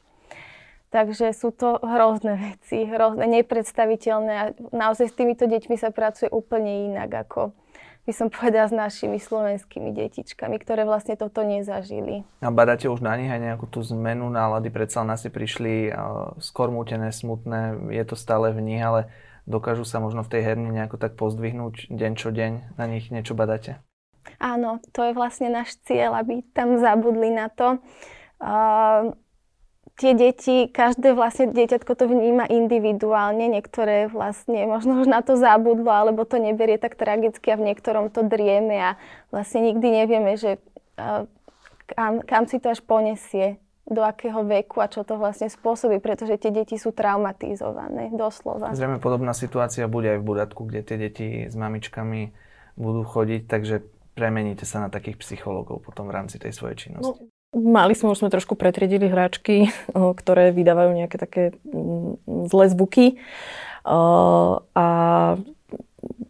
Takže 0.90 1.30
sú 1.36 1.52
to 1.54 1.76
hrozné 1.84 2.56
veci, 2.56 2.88
hrozné, 2.88 3.30
nepredstaviteľné 3.30 4.32
a 4.34 4.44
naozaj 4.74 5.12
s 5.12 5.14
týmito 5.14 5.46
deťmi 5.46 5.76
sa 5.78 5.94
pracuje 5.94 6.32
úplne 6.32 6.90
inak 6.90 7.28
ako 7.28 7.54
by 8.10 8.12
som 8.18 8.26
povedala, 8.26 8.66
s 8.66 8.74
našimi 8.74 9.22
slovenskými 9.22 9.94
detičkami, 9.94 10.58
ktoré 10.58 10.82
vlastne 10.82 11.14
toto 11.14 11.46
nezažili. 11.46 12.26
A 12.42 12.50
badáte 12.50 12.90
už 12.90 13.06
na 13.06 13.14
nich 13.14 13.30
aj 13.30 13.38
nejakú 13.38 13.70
tú 13.70 13.86
zmenu 13.86 14.26
nálady? 14.26 14.66
Predsa 14.74 15.06
na 15.06 15.14
si 15.14 15.30
prišli 15.30 15.94
uh, 15.94 16.34
skôr 16.42 16.74
mútené, 16.74 17.14
smutné, 17.14 17.78
je 17.94 18.02
to 18.02 18.18
stále 18.18 18.50
v 18.50 18.58
nich, 18.66 18.82
ale 18.82 19.06
dokážu 19.46 19.86
sa 19.86 20.02
možno 20.02 20.26
v 20.26 20.32
tej 20.34 20.42
herne 20.42 20.74
nejako 20.74 20.98
tak 20.98 21.14
pozdvihnúť 21.14 21.86
deň 21.86 22.12
čo 22.18 22.34
deň? 22.34 22.74
Na 22.74 22.90
nich 22.90 23.14
niečo 23.14 23.38
badáte? 23.38 23.78
Áno, 24.42 24.82
to 24.90 25.06
je 25.06 25.14
vlastne 25.14 25.54
náš 25.54 25.78
cieľ, 25.86 26.18
aby 26.18 26.42
tam 26.50 26.82
zabudli 26.82 27.30
na 27.30 27.46
to. 27.46 27.78
Uh, 28.42 29.14
tie 30.00 30.16
deti, 30.16 30.64
každé 30.72 31.12
vlastne 31.12 31.52
dieťatko 31.52 31.92
to 31.92 32.08
vníma 32.08 32.48
individuálne, 32.48 33.52
niektoré 33.52 34.08
vlastne 34.08 34.64
možno 34.64 35.04
už 35.04 35.06
na 35.12 35.20
to 35.20 35.36
zabudlo, 35.36 35.92
alebo 35.92 36.24
to 36.24 36.40
neberie 36.40 36.80
tak 36.80 36.96
tragicky 36.96 37.52
a 37.52 37.60
v 37.60 37.68
niektorom 37.68 38.08
to 38.08 38.24
drieme 38.24 38.80
a 38.80 38.90
vlastne 39.28 39.68
nikdy 39.68 40.00
nevieme, 40.00 40.40
že 40.40 40.56
kam, 41.92 42.24
kam 42.24 42.48
si 42.48 42.56
to 42.56 42.72
až 42.72 42.80
ponesie, 42.80 43.60
do 43.90 44.06
akého 44.06 44.46
veku 44.46 44.78
a 44.78 44.86
čo 44.86 45.02
to 45.02 45.18
vlastne 45.18 45.50
spôsobí, 45.50 45.98
pretože 45.98 46.38
tie 46.38 46.54
deti 46.54 46.78
sú 46.78 46.94
traumatizované, 46.94 48.14
doslova. 48.14 48.70
Zrejme 48.70 49.02
podobná 49.02 49.34
situácia 49.34 49.90
bude 49.90 50.14
aj 50.14 50.18
v 50.22 50.26
Budatku, 50.30 50.62
kde 50.62 50.80
tie 50.86 50.96
deti 50.96 51.28
s 51.50 51.58
mamičkami 51.58 52.30
budú 52.78 53.02
chodiť, 53.02 53.50
takže 53.50 53.82
premeníte 54.14 54.62
sa 54.62 54.86
na 54.86 54.94
takých 54.94 55.18
psychológov 55.26 55.82
potom 55.82 56.06
v 56.06 56.14
rámci 56.14 56.38
tej 56.38 56.54
svojej 56.54 56.86
činnosti. 56.86 57.26
No, 57.26 57.39
Mali 57.50 57.98
sme, 57.98 58.14
už 58.14 58.22
sme 58.22 58.30
trošku 58.30 58.54
pretriedili 58.54 59.10
hráčky, 59.10 59.74
ktoré 60.20 60.54
vydávajú 60.54 60.90
nejaké 60.94 61.16
také 61.18 61.42
mm, 61.66 62.46
zlé 62.46 62.70
zvuky. 62.70 63.18
A 63.80 64.86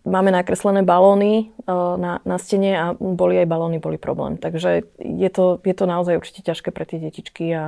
máme 0.07 0.31
nakreslené 0.31 0.83
balóny 0.83 1.51
na, 1.67 2.23
na 2.23 2.37
stene 2.39 2.73
a 2.79 2.85
boli 2.95 3.39
aj 3.43 3.51
balóny, 3.51 3.83
boli 3.83 3.99
problém. 3.99 4.39
Takže 4.39 4.87
je 4.99 5.31
to, 5.31 5.59
je 5.63 5.75
to 5.75 5.85
naozaj 5.87 6.19
určite 6.19 6.47
ťažké 6.47 6.71
pre 6.71 6.87
tie 6.87 7.03
detičky 7.03 7.47
a 7.53 7.65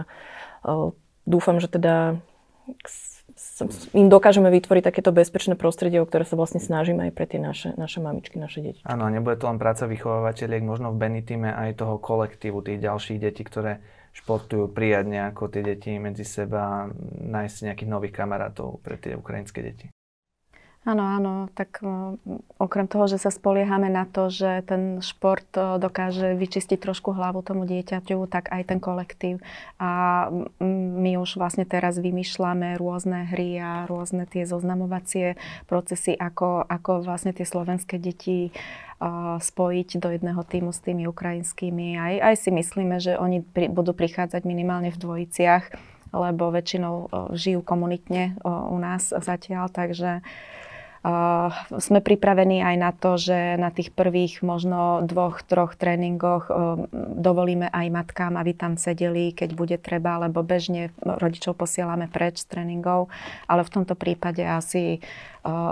dúfam, 1.26 1.58
že 1.58 1.70
teda 1.70 2.22
im 3.92 4.08
dokážeme 4.08 4.48
vytvoriť 4.48 4.82
takéto 4.88 5.12
bezpečné 5.12 5.54
prostredie, 5.54 6.00
o 6.00 6.08
ktoré 6.08 6.24
sa 6.24 6.34
vlastne 6.34 6.58
snažíme 6.58 7.08
aj 7.08 7.12
pre 7.12 7.26
tie 7.28 7.40
naše, 7.40 7.76
naše 7.76 8.00
mamičky, 8.00 8.40
naše 8.40 8.64
deti. 8.64 8.80
Áno, 8.88 9.04
a 9.06 9.12
nebude 9.12 9.36
to 9.36 9.48
len 9.48 9.60
práca 9.60 9.84
vychovávateľiek, 9.84 10.62
možno 10.64 10.90
v 10.92 11.00
Benitime 11.00 11.52
aj 11.52 11.84
toho 11.84 12.00
kolektívu 12.00 12.64
tých 12.64 12.80
ďalších 12.80 13.18
detí, 13.20 13.44
ktoré 13.44 13.84
športujú, 14.12 14.72
prijať 14.72 15.08
nejako 15.08 15.48
tie 15.48 15.62
deti 15.64 15.96
medzi 15.96 16.24
seba, 16.24 16.88
nájsť 17.20 17.72
nejakých 17.72 17.92
nových 17.92 18.16
kamarátov 18.16 18.80
pre 18.84 19.00
tie 19.00 19.16
ukrajinské 19.16 19.60
deti. 19.64 19.91
Áno, 20.82 21.06
áno, 21.06 21.46
tak 21.54 21.78
okrem 22.58 22.90
toho, 22.90 23.06
že 23.06 23.14
sa 23.14 23.30
spoliehame 23.30 23.86
na 23.86 24.02
to, 24.02 24.34
že 24.34 24.66
ten 24.66 24.98
šport 24.98 25.46
dokáže 25.54 26.34
vyčistiť 26.34 26.74
trošku 26.74 27.14
hlavu 27.14 27.38
tomu 27.46 27.70
dieťaťu, 27.70 28.18
tak 28.26 28.50
aj 28.50 28.66
ten 28.66 28.82
kolektív. 28.82 29.38
A 29.78 30.26
my 30.98 31.22
už 31.22 31.38
vlastne 31.38 31.62
teraz 31.62 32.02
vymýšľame 32.02 32.74
rôzne 32.82 33.30
hry 33.30 33.62
a 33.62 33.86
rôzne 33.86 34.26
tie 34.26 34.42
zoznamovacie 34.42 35.38
procesy, 35.70 36.18
ako, 36.18 36.66
ako 36.66 37.06
vlastne 37.06 37.30
tie 37.30 37.46
slovenské 37.46 38.02
deti 38.02 38.50
spojiť 39.38 40.02
do 40.02 40.10
jedného 40.10 40.42
týmu 40.42 40.74
s 40.74 40.82
tými 40.82 41.06
ukrajinskými. 41.06 41.94
Aj, 41.94 42.34
aj 42.34 42.34
si 42.42 42.50
myslíme, 42.50 42.98
že 42.98 43.14
oni 43.14 43.46
pri, 43.46 43.70
budú 43.70 43.94
prichádzať 43.94 44.42
minimálne 44.42 44.90
v 44.90 44.98
dvojiciach, 44.98 45.78
lebo 46.10 46.50
väčšinou 46.50 46.94
žijú 47.38 47.62
komunitne 47.62 48.34
u 48.44 48.76
nás 48.82 49.14
zatiaľ, 49.14 49.70
takže 49.70 50.26
sme 51.82 51.98
pripravení 51.98 52.62
aj 52.62 52.76
na 52.78 52.94
to, 52.94 53.18
že 53.18 53.58
na 53.58 53.74
tých 53.74 53.90
prvých 53.90 54.46
možno 54.46 55.02
dvoch, 55.02 55.42
troch 55.42 55.74
tréningoch 55.74 56.46
dovolíme 56.94 57.66
aj 57.66 57.86
matkám, 57.90 58.38
aby 58.38 58.54
tam 58.54 58.78
sedeli, 58.78 59.34
keď 59.34 59.50
bude 59.58 59.76
treba, 59.82 60.22
lebo 60.22 60.46
bežne 60.46 60.94
rodičov 61.02 61.58
posielame 61.58 62.06
preč 62.06 62.46
z 62.46 62.54
tréningov, 62.54 63.10
ale 63.50 63.66
v 63.66 63.72
tomto 63.74 63.98
prípade 63.98 64.46
asi 64.46 65.02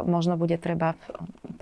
možno 0.02 0.34
bude 0.34 0.58
treba 0.58 0.98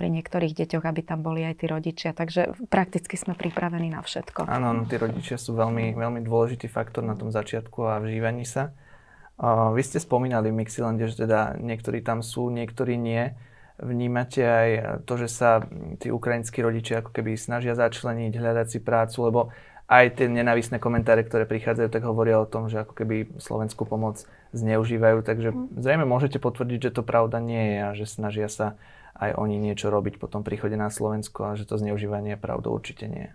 pri 0.00 0.09
niektorých 0.09 0.57
deťoch, 0.57 0.88
aby 0.88 1.04
tam 1.04 1.20
boli 1.20 1.44
aj 1.44 1.61
tí 1.61 1.68
rodičia. 1.68 2.16
Takže 2.16 2.57
prakticky 2.72 3.20
sme 3.20 3.37
pripravení 3.37 3.92
na 3.92 4.00
všetko. 4.00 4.48
Áno, 4.48 4.72
no, 4.72 4.88
tí 4.88 4.96
rodičia 4.96 5.37
sú 5.37 5.52
veľmi, 5.52 5.92
veľmi 5.92 6.24
dôležitý 6.24 6.72
faktor 6.72 7.04
na 7.04 7.20
tom 7.20 7.28
začiatku 7.28 7.85
a 7.85 8.00
vžívaní 8.00 8.48
sa. 8.48 8.72
Vy 9.44 9.83
ste 9.85 10.00
spomínali 10.00 10.48
v 10.48 10.64
Mixilande, 10.64 11.04
že 11.04 11.28
teda 11.28 11.61
niektorí 11.61 12.00
tam 12.00 12.24
sú, 12.24 12.48
niektorí 12.48 12.96
nie. 12.96 13.37
Vnímate 13.79 14.43
aj 14.43 14.71
to, 15.07 15.14
že 15.23 15.29
sa 15.31 15.62
tí 16.03 16.11
ukrajinskí 16.11 16.59
rodičia 16.59 16.99
ako 16.99 17.14
keby 17.14 17.38
snažia 17.38 17.79
začleniť, 17.79 18.35
hľadať 18.35 18.67
si 18.67 18.79
prácu, 18.83 19.19
lebo 19.23 19.41
aj 19.88 20.21
tie 20.21 20.29
nenávisné 20.29 20.77
komentáre, 20.77 21.25
ktoré 21.25 21.49
prichádzajú, 21.49 21.88
tak 21.88 22.05
hovoria 22.05 22.37
o 22.43 22.51
tom, 22.51 22.69
že 22.69 22.85
ako 22.85 22.93
keby 22.93 23.41
slovenskú 23.41 23.88
pomoc 23.88 24.29
zneužívajú. 24.53 25.25
Takže 25.25 25.49
mhm. 25.55 25.81
zrejme 25.81 26.05
môžete 26.05 26.37
potvrdiť, 26.37 26.91
že 26.91 26.95
to 27.01 27.03
pravda 27.03 27.41
nie 27.41 27.75
je 27.75 27.79
a 27.81 27.91
že 27.97 28.05
snažia 28.05 28.53
sa 28.53 28.77
aj 29.19 29.35
oni 29.35 29.59
niečo 29.59 29.91
robiť 29.91 30.23
po 30.23 30.31
tom 30.31 30.47
príchode 30.47 30.79
na 30.79 30.93
Slovensko 30.95 31.51
a 31.51 31.57
že 31.59 31.67
to 31.67 31.75
zneužívanie 31.75 32.38
pravdou 32.38 32.71
určite 32.77 33.11
nie 33.11 33.27
je. 33.27 33.33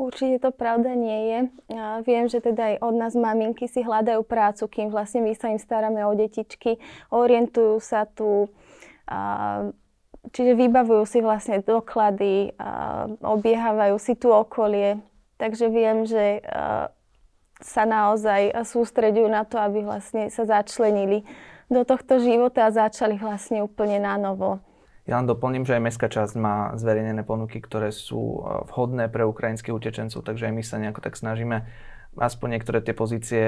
Určite 0.00 0.48
to 0.48 0.50
pravda 0.50 0.98
nie 0.98 1.20
je. 1.30 1.38
Ja 1.78 2.00
viem, 2.02 2.26
že 2.26 2.42
teda 2.42 2.74
aj 2.74 2.76
od 2.80 2.94
nás 2.96 3.14
maminky 3.14 3.68
si 3.68 3.84
hľadajú 3.84 4.24
prácu, 4.24 4.66
kým 4.66 4.88
vlastne 4.90 5.22
my 5.22 5.36
sa 5.36 5.52
im 5.52 5.60
staráme 5.60 6.02
o 6.08 6.12
detičky, 6.16 6.80
orientujú 7.12 7.78
sa 7.78 8.08
tu, 8.08 8.50
čiže 10.30 10.52
vybavujú 10.54 11.04
si 11.06 11.18
vlastne 11.18 11.62
doklady, 11.62 12.54
obiehávajú 13.22 13.96
si 13.98 14.14
tu 14.14 14.30
okolie. 14.30 15.02
Takže 15.38 15.66
viem, 15.72 16.06
že 16.06 16.38
sa 17.62 17.82
naozaj 17.86 18.54
sústredujú 18.66 19.30
na 19.30 19.46
to, 19.46 19.58
aby 19.58 19.86
vlastne 19.86 20.30
sa 20.30 20.42
začlenili 20.46 21.22
do 21.70 21.86
tohto 21.86 22.18
života 22.18 22.66
a 22.68 22.74
začali 22.74 23.16
vlastne 23.16 23.62
úplne 23.62 24.02
na 24.02 24.18
novo. 24.18 24.58
Ja 25.02 25.18
len 25.18 25.26
doplním, 25.26 25.66
že 25.66 25.74
aj 25.74 25.82
mestská 25.82 26.06
časť 26.06 26.38
má 26.38 26.78
zverejnené 26.78 27.26
ponuky, 27.26 27.58
ktoré 27.58 27.90
sú 27.90 28.46
vhodné 28.70 29.10
pre 29.10 29.26
ukrajinských 29.26 29.74
utečencov, 29.74 30.22
takže 30.22 30.46
aj 30.46 30.54
my 30.54 30.62
sa 30.62 30.78
nejako 30.78 31.02
tak 31.02 31.18
snažíme 31.18 31.66
aspoň 32.12 32.48
niektoré 32.54 32.84
tie 32.84 32.94
pozície 32.94 33.44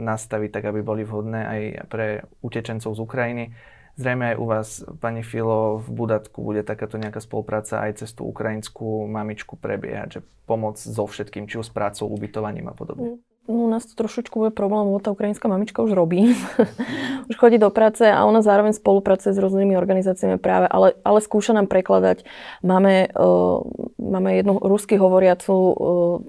nastaviť 0.00 0.50
tak, 0.54 0.64
aby 0.70 0.80
boli 0.80 1.02
vhodné 1.04 1.40
aj 1.44 1.60
pre 1.90 2.06
utečencov 2.40 2.94
z 2.94 3.00
Ukrajiny. 3.02 3.44
Zrejme 3.94 4.34
aj 4.34 4.36
u 4.42 4.46
vás, 4.50 4.68
pani 4.98 5.22
Filo, 5.22 5.78
v 5.78 5.88
Budatku 5.94 6.42
bude 6.42 6.66
takáto 6.66 6.98
nejaká 6.98 7.22
spolupráca 7.22 7.78
aj 7.78 8.02
cez 8.02 8.10
tú 8.10 8.26
ukrajinskú 8.26 9.06
mamičku 9.06 9.54
prebiehať, 9.54 10.18
že 10.18 10.20
pomoc 10.50 10.82
so 10.82 11.06
všetkým, 11.06 11.46
či 11.46 11.62
už 11.62 11.70
s 11.70 11.74
prácou, 11.74 12.10
ubytovaním 12.10 12.66
a 12.66 12.74
podobne. 12.74 13.22
No, 13.22 13.22
u 13.44 13.68
nás 13.68 13.84
to 13.84 13.92
trošičku 13.92 14.40
bude 14.40 14.52
problém, 14.56 14.88
lebo 14.88 15.04
tá 15.04 15.12
ukrajinská 15.12 15.46
mamička 15.52 15.84
už 15.84 15.92
robí. 15.92 16.32
už 17.30 17.36
chodí 17.36 17.60
do 17.60 17.68
práce 17.68 18.02
a 18.08 18.24
ona 18.24 18.40
zároveň 18.40 18.72
spolupracuje 18.72 19.36
s 19.36 19.38
rôznymi 19.38 19.76
organizáciami 19.76 20.40
práve, 20.40 20.64
ale, 20.66 20.96
ale 21.04 21.20
skúša 21.20 21.52
nám 21.52 21.68
prekladať. 21.68 22.24
Máme, 22.64 23.12
uh, 23.12 23.60
máme 24.00 24.40
jednu 24.40 24.58
rusky 24.64 24.96
hovoriacu, 24.96 25.52
uh, 25.52 25.74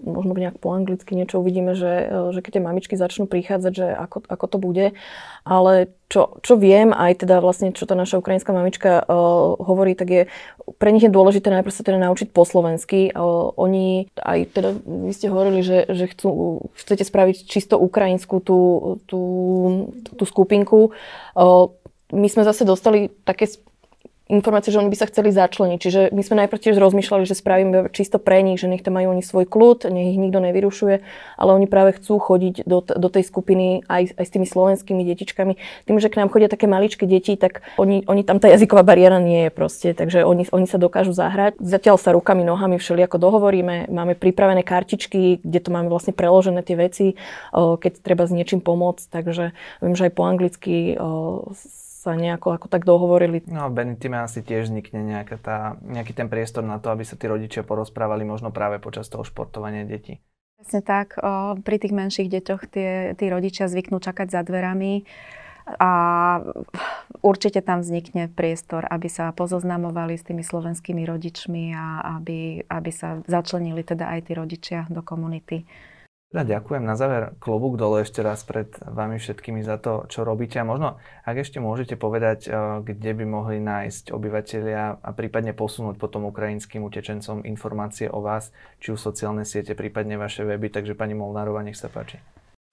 možno 0.04 0.36
nejak 0.36 0.60
po 0.60 0.76
anglicky 0.76 1.16
niečo 1.16 1.40
uvidíme, 1.40 1.72
že, 1.72 1.94
uh, 2.12 2.30
že 2.36 2.44
keď 2.44 2.60
tie 2.60 2.68
mamičky 2.68 2.94
začnú 3.00 3.32
prichádzať, 3.32 3.74
že 3.74 3.88
ako, 3.96 4.28
ako 4.28 4.46
to 4.52 4.58
bude. 4.60 4.86
Ale 5.48 5.96
čo, 6.06 6.38
čo 6.46 6.54
viem, 6.56 6.94
aj 6.94 7.26
teda 7.26 7.42
vlastne, 7.42 7.74
čo 7.74 7.90
tá 7.90 7.98
naša 7.98 8.22
ukrajinská 8.22 8.54
mamička 8.54 9.02
uh, 9.02 9.58
hovorí, 9.58 9.98
tak 9.98 10.08
je, 10.10 10.22
pre 10.78 10.94
nich 10.94 11.02
je 11.02 11.10
dôležité 11.10 11.50
najprv 11.50 11.74
sa 11.74 11.82
teda 11.82 11.98
naučiť 11.98 12.30
po 12.30 12.46
slovensky. 12.46 13.10
Uh, 13.10 13.50
oni, 13.58 14.14
aj 14.22 14.40
teda 14.54 14.70
vy 14.86 15.12
ste 15.12 15.34
hovorili, 15.34 15.66
že, 15.66 15.90
že 15.90 16.06
chcú, 16.14 16.62
chcete 16.78 17.02
spraviť 17.02 17.50
čisto 17.50 17.82
ukrajinskú 17.82 18.38
tú, 18.38 18.60
tú, 19.10 19.22
tú 20.14 20.24
skupinku. 20.30 20.94
My 22.14 22.28
sme 22.30 22.46
zase 22.46 22.70
dostali 22.70 23.10
také 23.26 23.50
informácie, 24.26 24.74
že 24.74 24.82
oni 24.82 24.90
by 24.90 24.98
sa 24.98 25.06
chceli 25.06 25.30
začleniť. 25.30 25.78
Čiže 25.78 26.02
my 26.10 26.22
sme 26.26 26.42
najprv 26.42 26.58
tiež 26.58 26.82
rozmýšľali, 26.82 27.30
že 27.30 27.38
spravíme 27.38 27.94
čisto 27.94 28.18
pre 28.18 28.42
nich, 28.42 28.58
že 28.58 28.66
nech 28.66 28.82
tam 28.82 28.98
majú 28.98 29.14
oni 29.14 29.22
svoj 29.22 29.46
kľud, 29.46 29.86
nech 29.94 30.18
ich 30.18 30.20
nikto 30.20 30.42
nevyrušuje, 30.42 30.96
ale 31.38 31.50
oni 31.54 31.70
práve 31.70 31.94
chcú 32.02 32.18
chodiť 32.18 32.66
do, 32.66 32.82
do 32.82 33.10
tej 33.14 33.22
skupiny 33.30 33.86
aj, 33.86 34.18
aj 34.18 34.26
s 34.26 34.34
tými 34.34 34.50
slovenskými 34.50 35.06
detičkami. 35.06 35.54
Tým, 35.86 35.98
že 36.02 36.10
k 36.10 36.18
nám 36.18 36.34
chodia 36.34 36.50
také 36.50 36.66
maličké 36.66 37.06
deti, 37.06 37.38
tak 37.38 37.62
oni, 37.78 38.02
oni 38.10 38.26
tam 38.26 38.42
tá 38.42 38.50
jazyková 38.50 38.82
bariéra 38.82 39.22
nie 39.22 39.46
je 39.46 39.52
proste, 39.54 39.94
takže 39.94 40.26
oni, 40.26 40.50
oni 40.50 40.66
sa 40.66 40.82
dokážu 40.82 41.14
zahrať. 41.14 41.62
Zatiaľ 41.62 42.02
sa 42.02 42.10
rukami, 42.18 42.42
nohami 42.42 42.82
všelijako 42.82 43.22
dohovoríme, 43.22 43.94
máme 43.94 44.18
pripravené 44.18 44.66
kartičky, 44.66 45.38
kde 45.46 45.60
to 45.62 45.70
máme 45.70 45.86
vlastne 45.86 46.18
preložené 46.18 46.66
tie 46.66 46.74
veci, 46.74 47.14
keď 47.54 48.02
treba 48.02 48.26
s 48.26 48.34
niečím 48.34 48.58
pomôcť, 48.66 49.06
takže 49.06 49.54
viem, 49.86 49.94
že 49.94 50.10
aj 50.10 50.14
po 50.18 50.24
anglicky 50.26 50.98
sa 52.06 52.14
nejako 52.14 52.54
ako 52.54 52.68
tak 52.70 52.86
dohovorili. 52.86 53.42
No 53.50 53.66
v 53.74 53.82
Benitime 53.82 54.22
asi 54.22 54.46
tiež 54.46 54.70
vznikne 54.70 55.02
nejaká 55.02 55.42
tá, 55.42 55.58
nejaký 55.82 56.14
ten 56.14 56.30
priestor 56.30 56.62
na 56.62 56.78
to, 56.78 56.94
aby 56.94 57.02
sa 57.02 57.18
tí 57.18 57.26
rodičia 57.26 57.66
porozprávali 57.66 58.22
možno 58.22 58.54
práve 58.54 58.78
počas 58.78 59.10
toho 59.10 59.26
športovania 59.26 59.82
detí. 59.90 60.22
Presne 60.62 60.86
tak. 60.86 61.18
O, 61.20 61.58
pri 61.58 61.82
tých 61.82 61.94
menších 61.98 62.30
deťoch 62.30 62.62
tie, 62.70 62.92
tí 63.18 63.26
rodičia 63.28 63.66
zvyknú 63.66 63.98
čakať 63.98 64.28
za 64.30 64.42
dverami 64.46 65.04
a 65.66 65.92
určite 67.26 67.66
tam 67.66 67.82
vznikne 67.82 68.30
priestor, 68.30 68.86
aby 68.86 69.10
sa 69.10 69.34
pozoznamovali 69.34 70.14
s 70.14 70.24
tými 70.24 70.46
slovenskými 70.46 71.02
rodičmi 71.10 71.74
a 71.74 72.18
aby, 72.22 72.70
aby 72.70 72.92
sa 72.94 73.26
začlenili 73.26 73.82
teda 73.82 74.14
aj 74.14 74.30
tí 74.30 74.32
rodičia 74.38 74.86
do 74.94 75.02
komunity. 75.02 75.66
Teda 76.36 76.60
ďakujem 76.60 76.84
na 76.84 77.00
záver 77.00 77.32
klobúk 77.40 77.80
dole 77.80 78.04
ešte 78.04 78.20
raz 78.20 78.44
pred 78.44 78.68
vami 78.84 79.24
všetkými 79.24 79.64
za 79.64 79.80
to, 79.80 80.04
čo 80.12 80.28
robíte. 80.28 80.60
A 80.60 80.68
možno, 80.68 81.00
ak 81.24 81.40
ešte 81.40 81.64
môžete 81.64 81.96
povedať, 81.96 82.52
eh, 82.52 82.84
kde 82.84 83.12
by 83.16 83.24
mohli 83.24 83.64
nájsť 83.64 84.12
obyvateľia 84.12 85.00
a 85.00 85.10
prípadne 85.16 85.56
posunúť 85.56 85.96
potom 85.96 86.28
ukrajinským 86.28 86.84
utečencom 86.84 87.48
informácie 87.48 88.12
o 88.12 88.20
vás, 88.20 88.52
či 88.84 88.92
už 88.92 89.00
sociálne 89.00 89.48
siete, 89.48 89.80
prípadne 89.80 90.20
vaše 90.20 90.44
weby. 90.44 90.76
Takže 90.76 90.92
pani 90.92 91.16
Molnárova, 91.16 91.64
nech 91.64 91.80
sa 91.80 91.88
páči. 91.88 92.20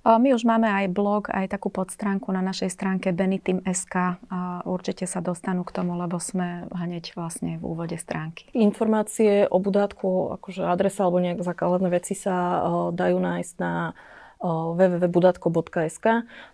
My 0.03 0.35
už 0.35 0.43
máme 0.43 0.67
aj 0.67 0.91
blog, 0.91 1.31
aj 1.31 1.47
takú 1.55 1.71
podstránku 1.71 2.35
na 2.35 2.43
našej 2.43 2.75
stránke 2.75 3.15
benitim.sk. 3.15 4.19
Určite 4.67 5.07
sa 5.07 5.23
dostanú 5.23 5.63
k 5.63 5.71
tomu, 5.71 5.95
lebo 5.95 6.19
sme 6.19 6.67
hneď 6.75 7.15
vlastne 7.15 7.63
v 7.63 7.65
úvode 7.71 7.95
stránky. 7.95 8.51
Informácie 8.51 9.47
o 9.47 9.63
budátku, 9.63 10.35
akože 10.43 10.67
adresa 10.67 11.07
alebo 11.07 11.23
nejak 11.23 11.47
základné 11.47 11.87
veci 11.87 12.19
sa 12.19 12.67
dajú 12.91 13.15
nájsť 13.23 13.55
na 13.63 13.95
www.budatko.sk 14.43 16.07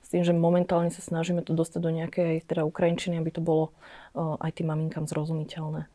s 0.04 0.08
tým, 0.12 0.20
že 0.20 0.36
momentálne 0.36 0.92
sa 0.92 1.00
snažíme 1.00 1.40
to 1.40 1.56
dostať 1.56 1.80
do 1.80 1.88
nejakej 1.88 2.44
teda 2.44 2.68
ukrajinčiny, 2.68 3.16
aby 3.16 3.32
to 3.32 3.40
bolo 3.40 3.72
aj 4.12 4.60
tým 4.60 4.68
maminkám 4.68 5.08
zrozumiteľné. 5.08 5.88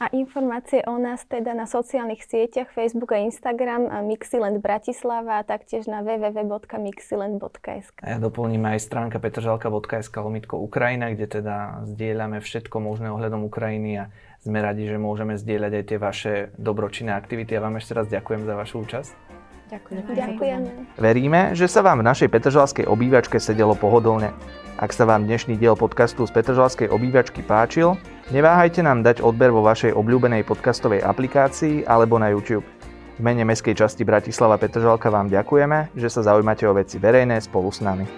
A 0.00 0.08
informácie 0.16 0.80
o 0.88 0.96
nás 0.96 1.28
teda 1.28 1.52
na 1.52 1.68
sociálnych 1.68 2.24
sieťach 2.24 2.72
Facebook 2.72 3.12
a 3.12 3.20
Instagram 3.20 3.92
a 3.92 4.00
Mixiland 4.00 4.56
Bratislava 4.64 5.38
a 5.38 5.44
taktiež 5.44 5.84
na 5.92 6.00
www.mixiland.sk. 6.00 8.00
A 8.00 8.08
ja 8.08 8.16
doplním 8.16 8.64
aj 8.64 8.80
stránka 8.80 9.20
petržalka.sk 9.20 10.16
lomitko 10.16 10.56
Ukrajina, 10.56 11.12
kde 11.12 11.44
teda 11.44 11.84
zdieľame 11.84 12.40
všetko 12.40 12.80
možné 12.80 13.12
ohľadom 13.12 13.44
Ukrajiny 13.44 14.00
a 14.00 14.08
sme 14.40 14.64
radi, 14.64 14.88
že 14.88 14.96
môžeme 14.96 15.36
zdieľať 15.36 15.72
aj 15.76 15.84
tie 15.84 15.98
vaše 16.00 16.48
dobročinné 16.56 17.12
aktivity. 17.12 17.52
A 17.52 17.60
vám 17.60 17.76
ešte 17.76 17.92
raz 17.92 18.08
ďakujem 18.08 18.48
za 18.48 18.56
vašu 18.56 18.80
účasť. 18.80 19.29
Ďakujem. 19.70 20.02
Ďakujeme. 20.02 20.68
Veríme, 20.98 21.54
že 21.54 21.70
sa 21.70 21.86
vám 21.86 22.02
v 22.02 22.08
našej 22.10 22.26
petržalskej 22.26 22.90
obývačke 22.90 23.38
sedelo 23.38 23.78
pohodlne. 23.78 24.34
Ak 24.82 24.90
sa 24.90 25.06
vám 25.06 25.30
dnešný 25.30 25.60
diel 25.60 25.78
podcastu 25.78 26.26
z 26.26 26.32
Petržalskej 26.34 26.90
obývačky 26.90 27.44
páčil, 27.46 27.94
neváhajte 28.34 28.80
nám 28.82 29.06
dať 29.06 29.22
odber 29.22 29.54
vo 29.54 29.62
vašej 29.62 29.94
obľúbenej 29.94 30.42
podcastovej 30.42 31.04
aplikácii 31.06 31.86
alebo 31.86 32.18
na 32.18 32.34
YouTube. 32.34 32.66
V 33.14 33.20
mene 33.20 33.44
Mestskej 33.44 33.76
časti 33.76 34.02
Bratislava 34.02 34.56
Petržalka 34.56 35.12
vám 35.12 35.28
ďakujeme, 35.28 35.94
že 35.94 36.08
sa 36.08 36.24
zaujímate 36.24 36.64
o 36.64 36.72
veci 36.72 36.96
verejné 36.96 37.38
spolu 37.44 37.68
s 37.68 37.84
nami. 37.84 38.08